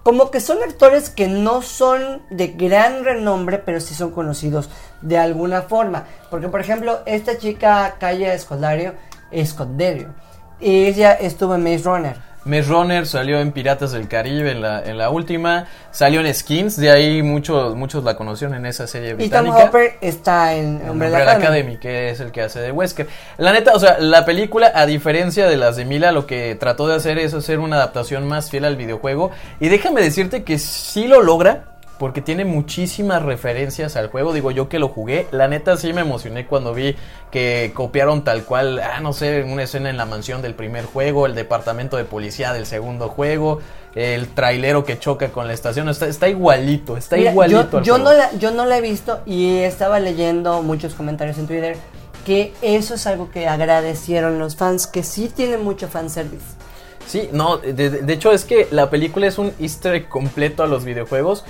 como 0.04 0.32
que 0.32 0.40
son 0.40 0.64
actores 0.64 1.10
que 1.10 1.28
no 1.28 1.62
son 1.62 2.22
de 2.30 2.48
gran 2.48 3.04
renombre, 3.06 3.60
pero 3.60 3.80
sí 3.80 3.94
son 3.94 4.12
conocidos 4.12 4.70
de 5.02 5.18
alguna 5.18 5.64
forma. 5.64 6.06
Porque, 6.30 6.48
por 6.48 6.62
ejemplo, 6.62 7.02
esta 7.06 7.38
chica, 7.38 7.96
Calle 8.00 8.34
Escoldario, 8.34 8.96
Esconderio, 9.32 10.14
ella 10.60 11.14
estuvo 11.14 11.56
en 11.56 11.64
Maze 11.64 11.84
Runner. 11.84 12.31
Maze 12.44 12.64
Runner 12.64 13.06
salió 13.06 13.40
en 13.40 13.52
Piratas 13.52 13.92
del 13.92 14.08
Caribe 14.08 14.52
en 14.52 14.62
la, 14.62 14.84
en 14.84 14.98
la 14.98 15.10
última, 15.10 15.68
salió 15.92 16.22
en 16.22 16.34
Skins, 16.34 16.76
de 16.78 16.90
ahí 16.90 17.22
muchos 17.22 17.76
muchos 17.76 18.04
la 18.04 18.16
conocieron 18.16 18.56
en 18.56 18.66
esa 18.66 18.88
serie 18.88 19.10
Y 19.10 19.12
Tom 19.12 19.18
británica. 19.18 19.66
Hopper 19.66 19.98
está 20.02 20.56
en 20.56 20.82
En 20.82 20.90
Umbrella 20.90 20.92
Umbrella 20.92 21.18
Academy. 21.18 21.44
Academy, 21.46 21.78
que 21.78 22.10
es 22.10 22.20
el 22.20 22.32
que 22.32 22.42
hace 22.42 22.60
de 22.60 22.72
Wesker. 22.72 23.08
La 23.38 23.52
neta, 23.52 23.74
o 23.74 23.80
sea, 23.80 24.00
la 24.00 24.26
película, 24.26 24.72
a 24.74 24.86
diferencia 24.86 25.48
de 25.48 25.58
las 25.58 25.76
de 25.76 25.86
Mila, 25.86 26.12
lo 26.12 26.26
que 26.26 26.56
trató 26.56 26.88
de 26.88 26.96
hacer 26.96 27.20
es 27.20 27.34
hacer 27.34 27.60
una 27.60 27.76
adaptación 27.78 28.28
más 28.28 28.50
fiel 28.50 28.66
al 28.66 28.76
videojuego. 28.76 29.32
Y 29.60 29.70
déjame 29.70 30.02
decirte 30.02 30.44
que 30.44 30.58
sí 30.58 31.08
lo 31.08 31.22
logra, 31.22 31.66
porque 32.02 32.22
tiene 32.24 32.46
muchísimas 32.46 33.22
referencias 33.22 33.96
al 33.96 34.08
juego. 34.10 34.34
Digo, 34.34 34.50
yo 34.50 34.68
que 34.70 34.80
lo 34.80 34.88
jugué, 34.90 35.28
la 35.30 35.48
neta 35.48 35.78
sí 35.78 35.94
me 35.94 36.02
emocioné 36.02 36.48
cuando 36.48 36.74
vi 36.74 36.96
que 37.30 37.72
copiaron 37.76 38.24
tal 38.24 38.44
cual, 38.44 38.80
ah, 38.80 39.00
no 39.02 39.14
sé, 39.14 39.44
una 39.44 39.62
escena 39.62 39.92
en 39.92 39.98
la 39.98 40.08
mansión 40.08 40.42
del 40.42 40.56
primer 40.56 40.86
juego, 40.86 41.28
el 41.28 41.36
departamento 41.36 41.98
de 41.98 42.04
policía 42.06 42.54
del 42.54 42.66
segundo 42.66 43.08
juego. 43.08 43.60
El 43.94 44.30
trailero 44.30 44.84
que 44.84 44.98
choca 44.98 45.30
con 45.30 45.46
la 45.48 45.54
estación 45.54 45.90
está, 45.90 46.08
está 46.08 46.28
igualito, 46.28 46.98
está 46.98 47.18
Mira, 47.18 47.32
igualito. 47.32 47.70
yo, 47.70 47.78
al 47.78 47.84
yo 47.84 47.94
juego. 47.94 48.10
no 48.10 48.18
la, 48.18 48.34
yo 48.40 48.50
no 48.52 48.66
la 48.66 48.78
he 48.80 48.82
visto 48.82 49.20
y 49.28 49.58
estaba 49.60 50.00
leyendo 50.00 50.64
muchos 50.64 50.96
comentarios 50.96 51.38
en 51.38 51.46
Twitter 51.46 51.78
que 52.26 52.52
eso 52.64 52.96
es 52.96 53.06
algo 53.06 53.30
que 53.30 53.48
agradecieron 53.48 54.40
los 54.40 54.56
fans, 54.56 54.88
que 54.88 55.04
sí 55.04 55.30
tiene 55.34 55.58
mucho 55.58 55.88
fanservice. 55.88 56.46
Sí, 57.06 57.30
no, 57.32 57.58
de, 57.58 57.74
de- 57.74 57.90
de 57.90 58.14
hecho 58.14 58.32
es 58.32 58.44
que 58.46 58.68
la 58.72 58.90
película 58.90 59.28
es 59.28 59.38
un 59.38 59.52
easter 59.60 59.94
egg 59.96 60.08
completo 60.10 60.64
a 60.64 60.68
los 60.68 60.84
videojuegos, 60.86 61.44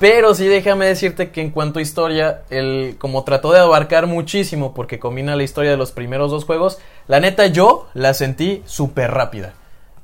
pero 0.00 0.34
sí 0.34 0.46
déjame 0.46 0.86
decirte 0.86 1.30
que 1.30 1.40
en 1.40 1.50
cuanto 1.50 1.78
a 1.78 1.82
historia, 1.82 2.42
el 2.50 2.96
como 2.98 3.24
trató 3.24 3.52
de 3.52 3.60
abarcar 3.60 4.06
muchísimo 4.06 4.74
porque 4.74 4.98
combina 4.98 5.36
la 5.36 5.42
historia 5.42 5.70
de 5.70 5.76
los 5.76 5.92
primeros 5.92 6.30
dos 6.30 6.44
juegos, 6.44 6.78
la 7.06 7.20
neta 7.20 7.46
yo 7.46 7.88
la 7.94 8.14
sentí 8.14 8.62
súper 8.66 9.10
rápida. 9.12 9.54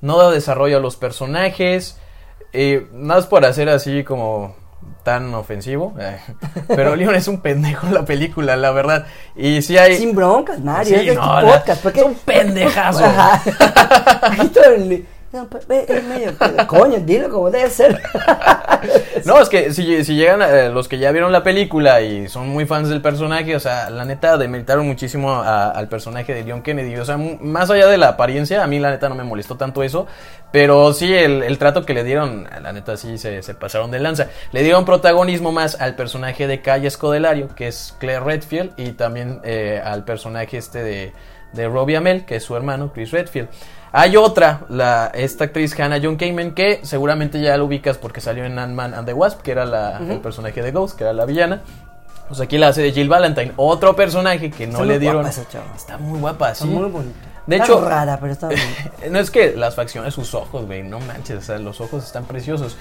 No 0.00 0.16
da 0.18 0.30
desarrollo 0.30 0.78
a 0.78 0.80
los 0.80 0.96
personajes, 0.96 1.98
eh, 2.52 2.86
nada 2.92 3.20
más 3.20 3.26
por 3.26 3.44
hacer 3.44 3.68
así 3.68 4.02
como 4.04 4.56
tan 5.04 5.34
ofensivo, 5.34 5.94
eh, 5.98 6.18
pero 6.68 6.96
Leon 6.96 7.14
es 7.14 7.28
un 7.28 7.40
pendejo 7.40 7.86
en 7.86 7.94
la 7.94 8.04
película, 8.04 8.56
la 8.56 8.70
verdad. 8.70 9.06
Y 9.36 9.60
sí 9.62 9.76
hay... 9.78 9.96
Sin 9.96 10.14
broncas, 10.14 10.60
Mario, 10.60 10.94
Sí, 10.98 11.08
es 11.08 11.14
de 11.14 11.14
no, 11.16 11.40
tu 11.40 11.46
la- 11.46 11.52
podcast. 11.58 11.82
porque 11.82 12.00
es 12.00 12.06
un 12.06 12.14
pendejazo. 12.14 13.04
Ajá. 13.04 13.42
No, 15.32 15.46
pues, 15.46 15.64
es 15.70 16.04
medio. 16.04 16.32
Coño, 16.66 16.98
dilo 17.00 17.28
como 17.30 17.50
debe 17.50 17.70
ser. 17.70 18.00
No, 19.26 19.38
es 19.38 19.50
que 19.50 19.74
si, 19.74 20.02
si 20.04 20.14
llegan 20.14 20.40
eh, 20.40 20.70
los 20.70 20.88
que 20.88 20.96
ya 20.98 21.12
vieron 21.12 21.30
la 21.32 21.42
película 21.42 22.00
y 22.00 22.28
son 22.28 22.48
muy 22.48 22.64
fans 22.64 22.88
del 22.88 23.02
personaje, 23.02 23.54
o 23.54 23.60
sea, 23.60 23.90
la 23.90 24.06
neta 24.06 24.38
demeritaron 24.38 24.86
muchísimo 24.86 25.32
a- 25.34 25.70
al 25.70 25.86
personaje 25.88 26.32
de 26.32 26.44
Leon 26.44 26.62
Kennedy. 26.62 26.96
O 26.96 27.04
sea, 27.04 27.18
más 27.18 27.70
allá 27.70 27.88
de 27.88 27.98
la 27.98 28.08
apariencia, 28.08 28.64
a 28.64 28.66
mí 28.66 28.78
la 28.78 28.88
neta 28.90 29.10
no 29.10 29.14
me 29.14 29.22
molestó 29.24 29.56
tanto 29.58 29.82
eso. 29.82 30.06
Pero 30.50 30.94
sí, 30.94 31.12
el, 31.12 31.42
el 31.42 31.58
trato 31.58 31.84
que 31.84 31.92
le 31.92 32.04
dieron, 32.04 32.48
la 32.62 32.72
neta 32.72 32.96
sí 32.96 33.18
se, 33.18 33.42
se 33.42 33.54
pasaron 33.54 33.90
de 33.90 33.98
lanza. 34.00 34.28
Le 34.52 34.62
dieron 34.62 34.86
protagonismo 34.86 35.52
más 35.52 35.78
al 35.78 35.94
personaje 35.94 36.46
de 36.46 36.62
Calle 36.62 36.88
Escodelario, 36.88 37.48
que 37.54 37.68
es 37.68 37.94
Claire 37.98 38.20
Redfield, 38.24 38.72
y 38.78 38.92
también 38.92 39.40
eh, 39.44 39.82
al 39.84 40.04
personaje 40.04 40.56
este 40.56 40.82
de, 40.82 41.12
de 41.52 41.68
Robbie 41.68 41.98
Amell, 41.98 42.24
que 42.24 42.36
es 42.36 42.42
su 42.44 42.56
hermano, 42.56 42.92
Chris 42.94 43.10
Redfield. 43.10 43.48
Hay 43.92 44.16
otra, 44.16 44.60
la, 44.68 45.10
esta 45.14 45.44
actriz 45.44 45.78
Hannah 45.78 45.98
John 46.02 46.16
Kamen, 46.16 46.54
que 46.54 46.80
seguramente 46.84 47.40
ya 47.40 47.56
la 47.56 47.64
ubicas 47.64 47.98
porque 47.98 48.20
salió 48.20 48.44
en 48.44 48.58
Ant-Man 48.58 48.94
and 48.94 49.06
the 49.06 49.12
Wasp, 49.14 49.40
que 49.42 49.50
era 49.50 49.64
la, 49.64 49.98
el 49.98 50.20
personaje 50.20 50.62
de 50.62 50.70
Ghost, 50.70 50.96
que 50.96 51.04
era 51.04 51.12
la 51.12 51.24
villana. 51.24 51.60
Pues 52.28 52.40
aquí 52.40 52.58
la 52.58 52.68
hace 52.68 52.82
de 52.82 52.92
Jill 52.92 53.08
Valentine, 53.08 53.52
otro 53.56 53.96
personaje 53.96 54.52
que 54.52 54.66
no 54.68 54.74
Está 54.74 54.84
le 54.84 54.92
muy 54.94 54.98
dieron. 55.00 55.22
guapa 55.22 55.30
esa 55.30 55.48
chava. 55.48 55.64
Está 55.74 55.98
muy 55.98 56.20
guapa, 56.20 56.52
Está 56.52 56.64
sí. 56.64 56.70
muy 56.70 56.88
bonita. 56.88 57.18
De 57.46 57.56
Está 57.56 57.66
hecho- 57.66 57.84
rara, 57.84 58.18
pero 58.20 58.32
está. 58.32 58.48
No 59.10 59.18
es 59.18 59.32
que 59.32 59.56
las 59.56 59.74
facciones, 59.74 60.14
sus 60.14 60.32
ojos, 60.34 60.66
güey, 60.66 60.84
no 60.84 61.00
manches, 61.00 61.38
o 61.38 61.42
sea, 61.42 61.58
los 61.58 61.80
ojos 61.80 62.04
están 62.04 62.24
preciosos. 62.26 62.76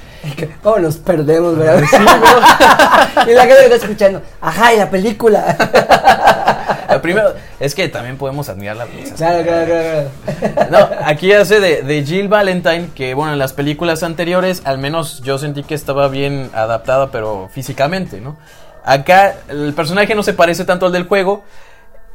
¿Cómo 0.61 0.77
nos 0.77 0.97
perdemos, 0.97 1.57
verdad? 1.57 1.81
y 3.27 3.31
la 3.33 3.41
gente 3.47 3.63
está 3.63 3.75
escuchando. 3.77 4.21
Ajá, 4.39 4.73
y 4.75 4.77
la 4.77 4.87
película. 4.91 5.57
Primero, 7.01 7.33
es 7.59 7.75
que 7.75 7.87
también 7.89 8.17
podemos 8.17 8.49
admirar 8.49 8.75
la 8.77 8.85
belleza. 8.85 9.15
claro, 9.15 9.43
claro, 9.43 9.65
claro. 9.65 10.09
claro. 10.53 10.69
No, 10.71 10.89
aquí 11.05 11.31
hace 11.33 11.59
de, 11.59 11.81
de 11.83 12.03
Jill 12.03 12.27
Valentine, 12.27 12.89
que 12.95 13.13
bueno, 13.13 13.33
en 13.33 13.39
las 13.39 13.53
películas 13.53 14.03
anteriores 14.03 14.61
al 14.65 14.77
menos 14.77 15.21
yo 15.21 15.37
sentí 15.37 15.63
que 15.63 15.75
estaba 15.75 16.07
bien 16.07 16.49
adaptada, 16.53 17.11
pero 17.11 17.49
físicamente, 17.53 18.21
¿no? 18.21 18.37
Acá 18.83 19.35
el 19.49 19.73
personaje 19.73 20.15
no 20.15 20.23
se 20.23 20.33
parece 20.33 20.65
tanto 20.65 20.85
al 20.85 20.91
del 20.91 21.07
juego. 21.07 21.43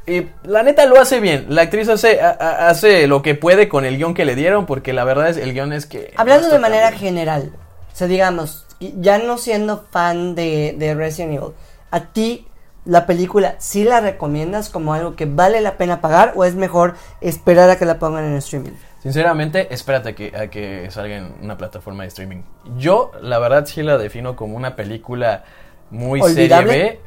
Y 0.06 0.26
la 0.42 0.62
neta 0.62 0.84
lo 0.86 1.00
hace 1.00 1.18
bien. 1.20 1.46
La 1.48 1.62
actriz 1.62 1.88
hace, 1.88 2.20
a- 2.20 2.36
a- 2.38 2.68
hace 2.68 3.06
lo 3.06 3.22
que 3.22 3.34
puede 3.34 3.68
con 3.68 3.84
el 3.86 3.96
guion 3.96 4.12
que 4.14 4.24
le 4.26 4.34
dieron, 4.34 4.66
porque 4.66 4.92
la 4.92 5.04
verdad 5.04 5.28
es 5.30 5.36
el 5.38 5.54
guion 5.54 5.72
es 5.72 5.86
que... 5.86 6.12
Hablando 6.16 6.50
de 6.50 6.58
manera 6.58 6.90
bien. 6.90 7.00
general, 7.00 7.52
o 7.92 7.96
sea, 7.96 8.06
digamos, 8.06 8.66
ya 8.80 9.16
no 9.18 9.38
siendo 9.38 9.86
fan 9.90 10.34
de, 10.34 10.74
de 10.78 10.94
Resident 10.94 11.34
Evil, 11.38 11.52
¿a 11.90 12.00
ti 12.00 12.46
la 12.84 13.06
película 13.06 13.56
sí 13.58 13.84
la 13.84 14.00
recomiendas 14.00 14.68
como 14.68 14.92
algo 14.94 15.16
que 15.16 15.26
vale 15.26 15.60
la 15.60 15.76
pena 15.76 16.00
pagar 16.00 16.32
o 16.36 16.44
es 16.44 16.54
mejor 16.54 16.94
esperar 17.20 17.70
a 17.70 17.76
que 17.76 17.84
la 17.84 17.98
pongan 17.98 18.24
en 18.24 18.36
streaming? 18.36 18.72
Sinceramente, 19.02 19.72
espérate 19.72 20.10
a 20.10 20.14
que, 20.14 20.36
a 20.36 20.48
que 20.48 20.90
salga 20.90 21.16
en 21.16 21.34
una 21.42 21.58
plataforma 21.58 22.04
de 22.04 22.08
streaming. 22.08 22.42
Yo, 22.78 23.12
la 23.20 23.38
verdad, 23.38 23.66
sí 23.66 23.82
la 23.82 23.98
defino 23.98 24.34
como 24.34 24.56
una 24.56 24.76
película 24.76 25.44
muy 25.90 26.20
¿Olvidable? 26.22 26.72
serie 26.72 26.90
B. 26.92 27.00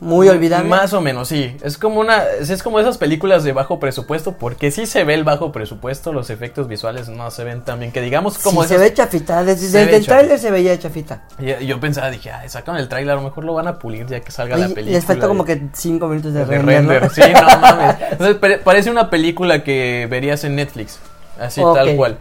Muy 0.00 0.28
olvidable. 0.28 0.68
Más 0.68 0.92
o 0.94 1.00
menos, 1.00 1.28
sí. 1.28 1.56
Es 1.62 1.78
como 1.78 2.00
una. 2.00 2.24
Es 2.24 2.62
como 2.64 2.80
esas 2.80 2.98
películas 2.98 3.44
de 3.44 3.52
bajo 3.52 3.78
presupuesto. 3.78 4.32
Porque 4.32 4.72
sí 4.72 4.86
se 4.86 5.04
ve 5.04 5.14
el 5.14 5.22
bajo 5.22 5.52
presupuesto. 5.52 6.12
Los 6.12 6.28
efectos 6.30 6.66
visuales 6.66 7.08
no 7.08 7.30
se 7.30 7.44
ven 7.44 7.62
tan 7.62 7.78
bien. 7.78 7.92
Que 7.92 8.00
digamos 8.00 8.38
como 8.38 8.62
Sí, 8.64 8.70
se 8.70 8.78
ve 8.78 8.92
chafita, 8.92 9.44
desde, 9.44 9.68
Se 9.68 9.78
desde 9.78 9.90
ve 9.92 9.96
el 9.98 10.06
tráiler 10.06 10.38
se 10.40 10.50
veía 10.50 10.76
chafita. 10.76 11.22
Y- 11.38 11.66
Yo 11.66 11.78
pensaba, 11.78 12.10
dije, 12.10 12.32
ay, 12.32 12.48
sacan 12.48 12.76
el 12.78 12.88
trailer, 12.88 13.12
a 13.12 13.16
lo 13.16 13.22
mejor 13.22 13.44
lo 13.44 13.54
van 13.54 13.68
a 13.68 13.78
pulir 13.78 14.06
ya 14.06 14.18
que 14.20 14.32
salga 14.32 14.56
la 14.56 14.66
película. 14.68 14.90
les 14.96 15.04
faltó 15.04 15.22
de- 15.22 15.28
como 15.28 15.44
que 15.44 15.62
5 15.72 16.08
minutos 16.08 16.32
de, 16.34 16.46
de 16.46 16.58
render. 16.58 17.08
Sí, 17.10 17.20
no 17.32 17.42
mames. 17.60 17.96
Entonces, 18.10 18.36
pare- 18.38 18.58
parece 18.58 18.90
una 18.90 19.08
película 19.08 19.62
que 19.62 20.08
verías 20.10 20.42
en 20.42 20.56
Netflix. 20.56 20.98
Así, 21.38 21.60
tal 21.74 21.94
cual. 21.94 22.18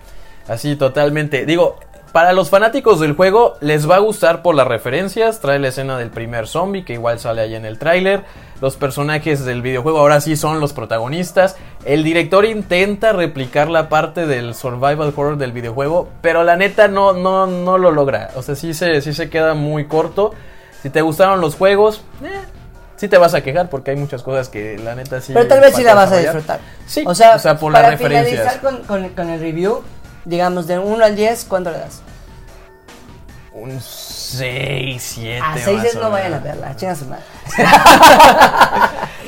Así, 0.48 0.76
totalmente. 0.76 1.46
Digo, 1.48 1.80
para 2.12 2.34
los 2.34 2.50
fanáticos 2.50 3.00
del 3.00 3.14
juego, 3.14 3.58
les 3.62 3.90
va 3.90 3.96
a 3.96 4.00
gustar 4.00 4.42
por 4.42 4.54
las 4.56 4.68
referencias. 4.68 5.40
Trae 5.40 5.60
la 5.60 5.70
escena 5.70 5.98
del 5.98 6.10
primer 6.10 6.48
zombie, 6.48 6.84
que 6.84 6.94
igual 6.94 7.20
sale 7.20 7.42
ahí 7.42 7.56
en 7.56 7.66
el 7.66 7.80
tráiler. 7.80 8.24
Los 8.60 8.76
personajes 8.76 9.44
del 9.46 9.62
videojuego 9.62 10.00
ahora 10.00 10.22
sí 10.22 10.36
son 10.36 10.60
los 10.60 10.74
protagonistas. 10.74 11.56
El 11.86 12.04
director 12.04 12.46
intenta 12.46 13.12
replicar 13.14 13.70
la 13.70 13.90
parte 13.90 14.28
del 14.28 14.54
survival 14.56 15.14
horror 15.16 15.38
del 15.38 15.52
videojuego, 15.52 16.10
pero 16.22 16.44
la 16.44 16.56
neta 16.58 16.88
no, 16.88 17.14
no, 17.14 17.48
no 17.48 17.78
lo 17.78 17.92
logra. 17.92 18.30
O 18.36 18.42
sea, 18.42 18.56
sí 18.56 18.74
se, 18.74 19.02
sí 19.02 19.14
se 19.14 19.30
queda 19.30 19.54
muy 19.54 19.86
corto. 19.88 20.34
Si 20.84 20.90
te 20.90 21.02
gustaron 21.02 21.42
los 21.42 21.56
juegos, 21.56 22.04
eh, 22.24 22.28
sí 22.98 23.08
te 23.08 23.18
vas 23.18 23.34
a 23.34 23.42
quejar 23.42 23.70
porque 23.70 23.92
hay 23.92 23.98
muchas 23.98 24.22
cosas 24.22 24.50
que 24.50 24.78
la 24.78 24.96
neta 24.96 25.22
sí. 25.22 25.32
Pero 25.34 25.48
tal 25.48 25.62
vez 25.62 25.76
sí 25.76 25.84
la 25.84 25.96
vas 25.96 26.12
a 26.12 26.18
disfrutar. 26.18 26.60
Sí, 26.86 27.04
o 27.08 27.16
sea, 27.16 27.36
o 27.36 27.40
sea, 27.40 27.58
por 27.58 27.72
para 27.74 27.92
las 27.92 28.00
referencias. 28.00 28.54
finalizar 28.56 28.62
con, 28.62 28.84
con- 28.84 29.10
con 29.16 29.30
el 29.30 29.40
review, 29.40 29.82
digamos 30.26 30.68
de 30.68 30.80
1 30.80 31.04
al 31.04 31.16
10, 31.16 31.46
¿cuánto 31.46 31.72
le 31.72 31.80
das? 31.80 32.02
Un 33.54 33.82
6, 33.82 35.02
7. 35.02 35.42
A 35.44 35.58
6 35.58 35.96
no 36.02 36.10
vayan 36.10 36.34
a 36.34 36.40
verla, 36.40 36.76
chinga 36.76 36.96
su 36.96 37.06
madre. 37.06 37.24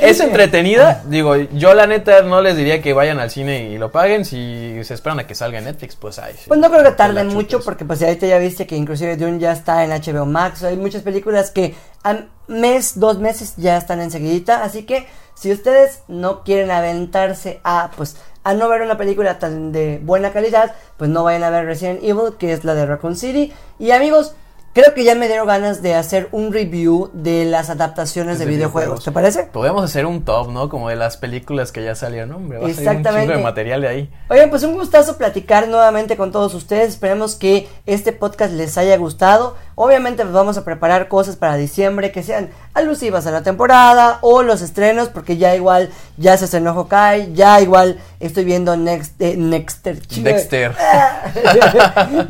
Es 0.03 0.19
entretenida. 0.19 1.01
Digo, 1.05 1.35
yo 1.35 1.73
la 1.73 1.87
neta 1.87 2.21
no 2.23 2.41
les 2.41 2.57
diría 2.57 2.81
que 2.81 2.91
vayan 2.91 3.19
al 3.19 3.29
cine 3.29 3.69
y 3.69 3.77
lo 3.77 3.91
paguen. 3.91 4.25
Si 4.25 4.83
se 4.83 4.93
esperan 4.93 5.19
a 5.19 5.27
que 5.27 5.33
salga 5.33 5.59
en 5.59 5.65
Netflix, 5.65 5.95
pues 5.95 6.19
ahí. 6.19 6.33
sí. 6.33 6.45
Pues 6.47 6.59
no 6.59 6.69
creo 6.69 6.83
que 6.83 6.91
tarden 6.91 7.27
mucho 7.27 7.61
porque 7.61 7.85
pues 7.85 8.01
ahorita 8.01 8.27
ya 8.27 8.37
viste 8.37 8.67
que 8.67 8.75
inclusive 8.75 9.15
Dune 9.15 9.39
ya 9.39 9.53
está 9.53 9.83
en 9.85 9.91
HBO 9.91 10.25
Max. 10.25 10.63
Hay 10.63 10.75
muchas 10.75 11.03
películas 11.03 11.51
que 11.51 11.75
a 12.03 12.17
mes, 12.47 12.99
dos 12.99 13.19
meses 13.19 13.53
ya 13.55 13.77
están 13.77 14.01
enseguidita. 14.01 14.63
Así 14.63 14.83
que 14.83 15.07
si 15.35 15.53
ustedes 15.53 16.01
no 16.09 16.43
quieren 16.43 16.71
aventarse 16.71 17.61
a 17.63 17.91
pues 17.95 18.17
a 18.43 18.53
no 18.53 18.67
ver 18.69 18.81
una 18.81 18.97
película 18.97 19.39
tan 19.39 19.71
de 19.71 19.99
buena 20.03 20.31
calidad, 20.31 20.75
pues 20.97 21.09
no 21.09 21.23
vayan 21.23 21.43
a 21.43 21.49
ver 21.49 21.65
Resident 21.65 22.03
Evil, 22.03 22.35
que 22.37 22.53
es 22.53 22.63
la 22.63 22.75
de 22.75 22.85
Raccoon 22.85 23.15
City. 23.15 23.53
Y 23.79 23.91
amigos, 23.91 24.35
creo 24.73 24.93
que 24.93 25.03
ya 25.03 25.15
me 25.15 25.27
dieron 25.27 25.47
ganas 25.47 25.81
de 25.81 25.93
hacer 25.93 26.27
un 26.31 26.51
review 26.51 27.11
de 27.13 27.45
las 27.45 27.69
adaptaciones 27.69 28.39
de, 28.39 28.45
videojuegos. 28.45 29.03
¿Te 29.03 29.11
parece? 29.11 29.43
Podemos 29.43 29.83
hacer 29.83 30.05
un 30.05 30.25
top, 30.25 30.49
¿no? 30.49 30.67
Como 30.69 30.89
de 30.89 30.95
las 30.95 31.17
películas 31.17 31.71
que 31.71 31.83
ya 31.83 31.95
salieron, 31.95 32.29
¿no? 32.29 32.35
Hombre, 32.37 32.57
va 32.57 32.67
a 32.67 32.73
salir 32.73 32.89
un 32.89 32.89
Exactamente. 32.89 33.27
chingo 33.27 33.37
de 33.37 33.43
material 33.43 33.81
de 33.81 33.87
ahí. 33.87 34.09
Oigan, 34.29 34.49
pues 34.49 34.63
un 34.63 34.73
gustazo 34.73 35.17
platicar 35.17 35.67
nuevamente 35.67 36.17
con 36.17 36.31
todos 36.31 36.53
ustedes. 36.55 36.89
Esperemos 36.89 37.35
que 37.35 37.67
este 37.85 38.11
podcast 38.11 38.53
les 38.53 38.77
haya 38.77 38.97
gustado. 38.97 39.55
Obviamente 39.75 40.23
pues, 40.23 40.33
vamos 40.33 40.57
a 40.57 40.65
preparar 40.65 41.07
cosas 41.07 41.35
para 41.35 41.55
diciembre 41.55 42.11
que 42.11 42.23
sean 42.23 42.49
alusivas 42.73 43.27
a 43.27 43.31
la 43.31 43.43
temporada 43.43 44.17
o 44.21 44.41
los 44.41 44.61
estrenos, 44.61 45.09
porque 45.09 45.37
ya 45.37 45.55
igual 45.55 45.91
ya 46.17 46.35
se 46.37 46.45
estrenó 46.45 46.73
Hawkeye, 46.73 47.33
ya 47.33 47.61
igual 47.61 47.99
estoy 48.19 48.43
viendo 48.43 48.75
Next, 48.75 49.21
eh, 49.21 49.35
Nexter. 49.37 50.01
Dexter. 50.07 50.75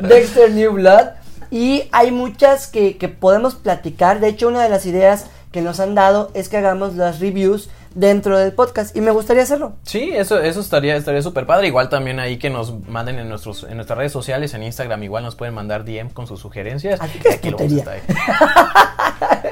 Dexter 0.00 0.50
New 0.50 0.72
Blood. 0.72 1.23
Y 1.50 1.88
hay 1.92 2.10
muchas 2.10 2.66
que, 2.66 2.96
que 2.96 3.08
podemos 3.08 3.54
platicar. 3.54 4.20
De 4.20 4.28
hecho, 4.28 4.48
una 4.48 4.62
de 4.62 4.68
las 4.68 4.86
ideas 4.86 5.26
que 5.52 5.62
nos 5.62 5.80
han 5.80 5.94
dado 5.94 6.30
es 6.34 6.48
que 6.48 6.56
hagamos 6.56 6.96
las 6.96 7.20
reviews 7.20 7.68
dentro 7.94 8.38
del 8.38 8.52
podcast. 8.52 8.96
Y 8.96 9.00
me 9.00 9.12
gustaría 9.12 9.44
hacerlo. 9.44 9.74
Sí, 9.84 10.10
eso, 10.12 10.40
eso 10.40 10.60
estaría 10.60 10.96
estaría 10.96 11.22
súper 11.22 11.46
padre. 11.46 11.68
Igual 11.68 11.88
también 11.88 12.18
ahí 12.18 12.38
que 12.38 12.50
nos 12.50 12.74
manden 12.88 13.18
en 13.18 13.28
nuestros 13.28 13.64
en 13.64 13.76
nuestras 13.76 13.98
redes 13.98 14.12
sociales, 14.12 14.52
en 14.54 14.62
Instagram, 14.62 15.02
igual 15.04 15.24
nos 15.24 15.36
pueden 15.36 15.54
mandar 15.54 15.84
DM 15.84 16.10
con 16.10 16.26
sus 16.26 16.40
sugerencias. 16.40 17.00
Que 17.22 17.28
es 17.28 17.34
Aquí 17.36 17.50
lo 17.50 17.58
a 17.58 17.64
estar. 17.64 18.00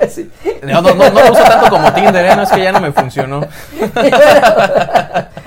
Sí. 0.08 0.28
No, 0.62 0.82
no, 0.82 0.94
no, 0.94 1.10
no 1.10 1.24
lo 1.24 1.32
uso 1.32 1.42
tanto 1.44 1.70
como 1.70 1.92
Tinder, 1.94 2.26
¿eh? 2.26 2.36
No 2.36 2.42
es 2.42 2.50
que 2.50 2.62
ya 2.62 2.72
no 2.72 2.80
me 2.80 2.92
funcionó. 2.92 3.40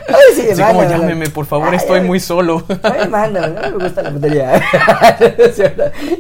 Ay, 0.08 0.36
sí, 0.36 0.50
Así 0.52 0.62
como 0.62 0.84
llámeme, 0.84 1.30
por 1.30 1.46
favor, 1.46 1.70
Ay, 1.70 1.78
estoy 1.78 2.00
ay. 2.00 2.06
muy 2.06 2.20
solo. 2.20 2.64
Ay, 2.84 3.08
mándamelo, 3.08 3.62
no 3.62 3.78
me 3.78 3.84
gusta 3.86 4.02
la 4.04 4.12
putería. 4.12 4.62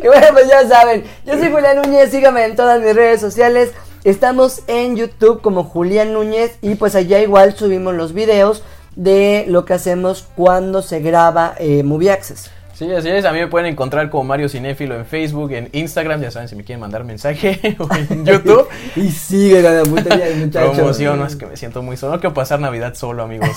Y 0.04 0.08
bueno, 0.08 0.28
pues 0.34 0.48
ya 0.48 0.68
saben, 0.68 1.04
yo 1.26 1.38
soy 1.38 1.52
Julián 1.52 1.78
Núñez, 1.82 2.10
síganme 2.12 2.46
en 2.46 2.56
todas 2.56 2.82
mis 2.82 2.96
redes 2.96 3.22
sociales. 3.22 3.72
Estamos 4.04 4.62
en 4.68 4.96
YouTube 4.96 5.42
como 5.42 5.64
Julián 5.64 6.14
Núñez 6.14 6.58
y 6.62 6.76
pues 6.76 6.96
allá 6.96 7.20
igual 7.20 7.56
subimos 7.56 7.94
los 7.96 8.14
videos 8.14 8.64
de 8.96 9.46
lo 9.48 9.66
que 9.66 9.74
hacemos 9.74 10.28
cuando 10.36 10.82
se 10.82 11.00
graba 11.00 11.56
eh, 11.58 11.84
Movie 11.84 12.12
Access. 12.12 12.52
Sí, 12.76 12.92
así 12.92 13.08
es. 13.08 13.24
A 13.24 13.32
mí 13.32 13.40
me 13.40 13.48
pueden 13.48 13.72
encontrar 13.72 14.10
como 14.10 14.26
Mario 14.26 14.50
Cinéfilo 14.50 14.96
en 14.96 15.06
Facebook, 15.06 15.54
en 15.54 15.70
Instagram, 15.72 16.22
ya 16.22 16.30
saben 16.30 16.50
si 16.50 16.58
me 16.58 16.66
quieren 16.66 16.82
mandar 16.82 17.06
mensaje, 17.06 17.78
o 17.80 17.88
en 17.96 18.26
YouTube. 18.26 18.68
Y 18.98 19.12
sigue 19.12 19.62
la 19.62 19.82
putería, 19.84 20.26
muchachos. 20.36 20.76
Promoción, 20.76 21.20
no 21.20 21.26
es 21.26 21.38
que 21.38 21.46
me 21.46 21.56
siento 21.56 21.82
muy 21.82 21.96
solo. 21.96 22.16
No 22.16 22.20
quiero 22.20 22.34
pasar 22.34 22.60
Navidad 22.60 22.94
solo, 22.96 23.24
amigos. 23.24 23.50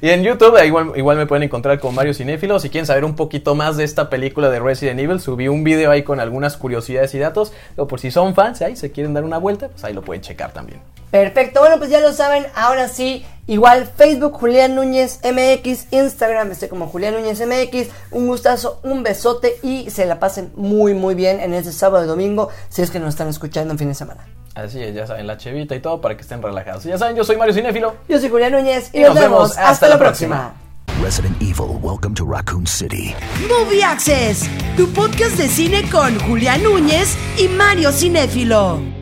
y 0.00 0.08
en 0.08 0.22
YouTube, 0.22 0.58
igual, 0.64 0.92
igual 0.96 1.18
me 1.18 1.26
pueden 1.26 1.42
encontrar 1.42 1.78
con 1.78 1.94
Mario 1.94 2.14
Cinéfilo. 2.14 2.58
Si 2.60 2.70
quieren 2.70 2.86
saber 2.86 3.04
un 3.04 3.14
poquito 3.14 3.54
más 3.54 3.76
de 3.76 3.84
esta 3.84 4.08
película 4.08 4.48
de 4.48 4.58
Resident 4.58 4.98
Evil, 5.00 5.20
subí 5.20 5.48
un 5.48 5.62
video 5.62 5.90
ahí 5.90 6.02
con 6.02 6.18
algunas 6.18 6.56
curiosidades 6.56 7.14
y 7.14 7.18
datos. 7.18 7.52
O 7.76 7.86
por 7.86 8.00
si 8.00 8.10
son 8.10 8.34
fans, 8.34 8.62
ahí 8.62 8.74
se 8.74 8.90
quieren 8.90 9.12
dar 9.12 9.24
una 9.24 9.36
vuelta, 9.36 9.68
pues 9.68 9.84
ahí 9.84 9.92
lo 9.92 10.00
pueden 10.00 10.22
checar 10.22 10.52
también. 10.52 10.80
Perfecto, 11.10 11.60
bueno 11.60 11.78
pues 11.78 11.88
ya 11.88 12.00
lo 12.00 12.12
saben, 12.12 12.46
ahora 12.54 12.86
sí, 12.86 13.24
igual 13.48 13.86
Facebook 13.96 14.34
Julián 14.34 14.76
Núñez 14.76 15.18
MX, 15.24 15.92
Instagram 15.92 16.52
estoy 16.52 16.68
como 16.68 16.86
Julián 16.86 17.14
Núñez 17.14 17.40
MX, 17.44 17.88
un 18.12 18.28
gustazo, 18.28 18.78
un 18.84 19.02
besote 19.02 19.58
y 19.64 19.90
se 19.90 20.06
la 20.06 20.20
pasen 20.20 20.52
muy 20.54 20.94
muy 20.94 21.16
bien 21.16 21.40
en 21.40 21.52
este 21.54 21.72
sábado 21.72 22.04
y 22.04 22.06
domingo 22.06 22.50
si 22.68 22.82
es 22.82 22.90
que 22.92 23.00
nos 23.00 23.08
están 23.10 23.26
escuchando 23.28 23.72
en 23.74 23.78
fin 23.78 23.88
de 23.88 23.94
semana. 23.94 24.24
Así 24.54 24.82
es, 24.82 24.94
ya 24.94 25.06
saben, 25.06 25.26
la 25.26 25.36
chevita 25.36 25.74
y 25.74 25.80
todo 25.80 26.00
para 26.00 26.16
que 26.16 26.22
estén 26.22 26.42
relajados. 26.42 26.84
Y 26.86 26.88
ya 26.88 26.98
saben, 26.98 27.16
yo 27.16 27.24
soy 27.24 27.36
Mario 27.36 27.54
Cinéfilo. 27.54 27.94
Yo 28.08 28.18
soy 28.20 28.28
Julián 28.28 28.52
Núñez 28.52 28.90
y, 28.92 28.98
Y 28.98 29.00
nos, 29.02 29.10
nos 29.10 29.22
vemos, 29.22 29.38
vemos. 29.38 29.50
hasta, 29.50 29.68
Hasta 29.68 29.88
la 29.88 29.94
la 29.94 29.98
próxima. 30.00 30.54
Resident 31.00 31.40
Evil, 31.40 31.78
welcome 31.80 32.12
to 32.16 32.24
Raccoon 32.24 32.66
City. 32.66 33.14
Movie 33.48 33.84
Access, 33.84 34.48
tu 34.76 34.88
podcast 34.92 35.36
de 35.36 35.46
cine 35.46 35.88
con 35.90 36.18
Julián 36.20 36.60
Núñez 36.64 37.16
y 37.38 37.46
Mario 37.46 37.92
Cinéfilo. 37.92 38.97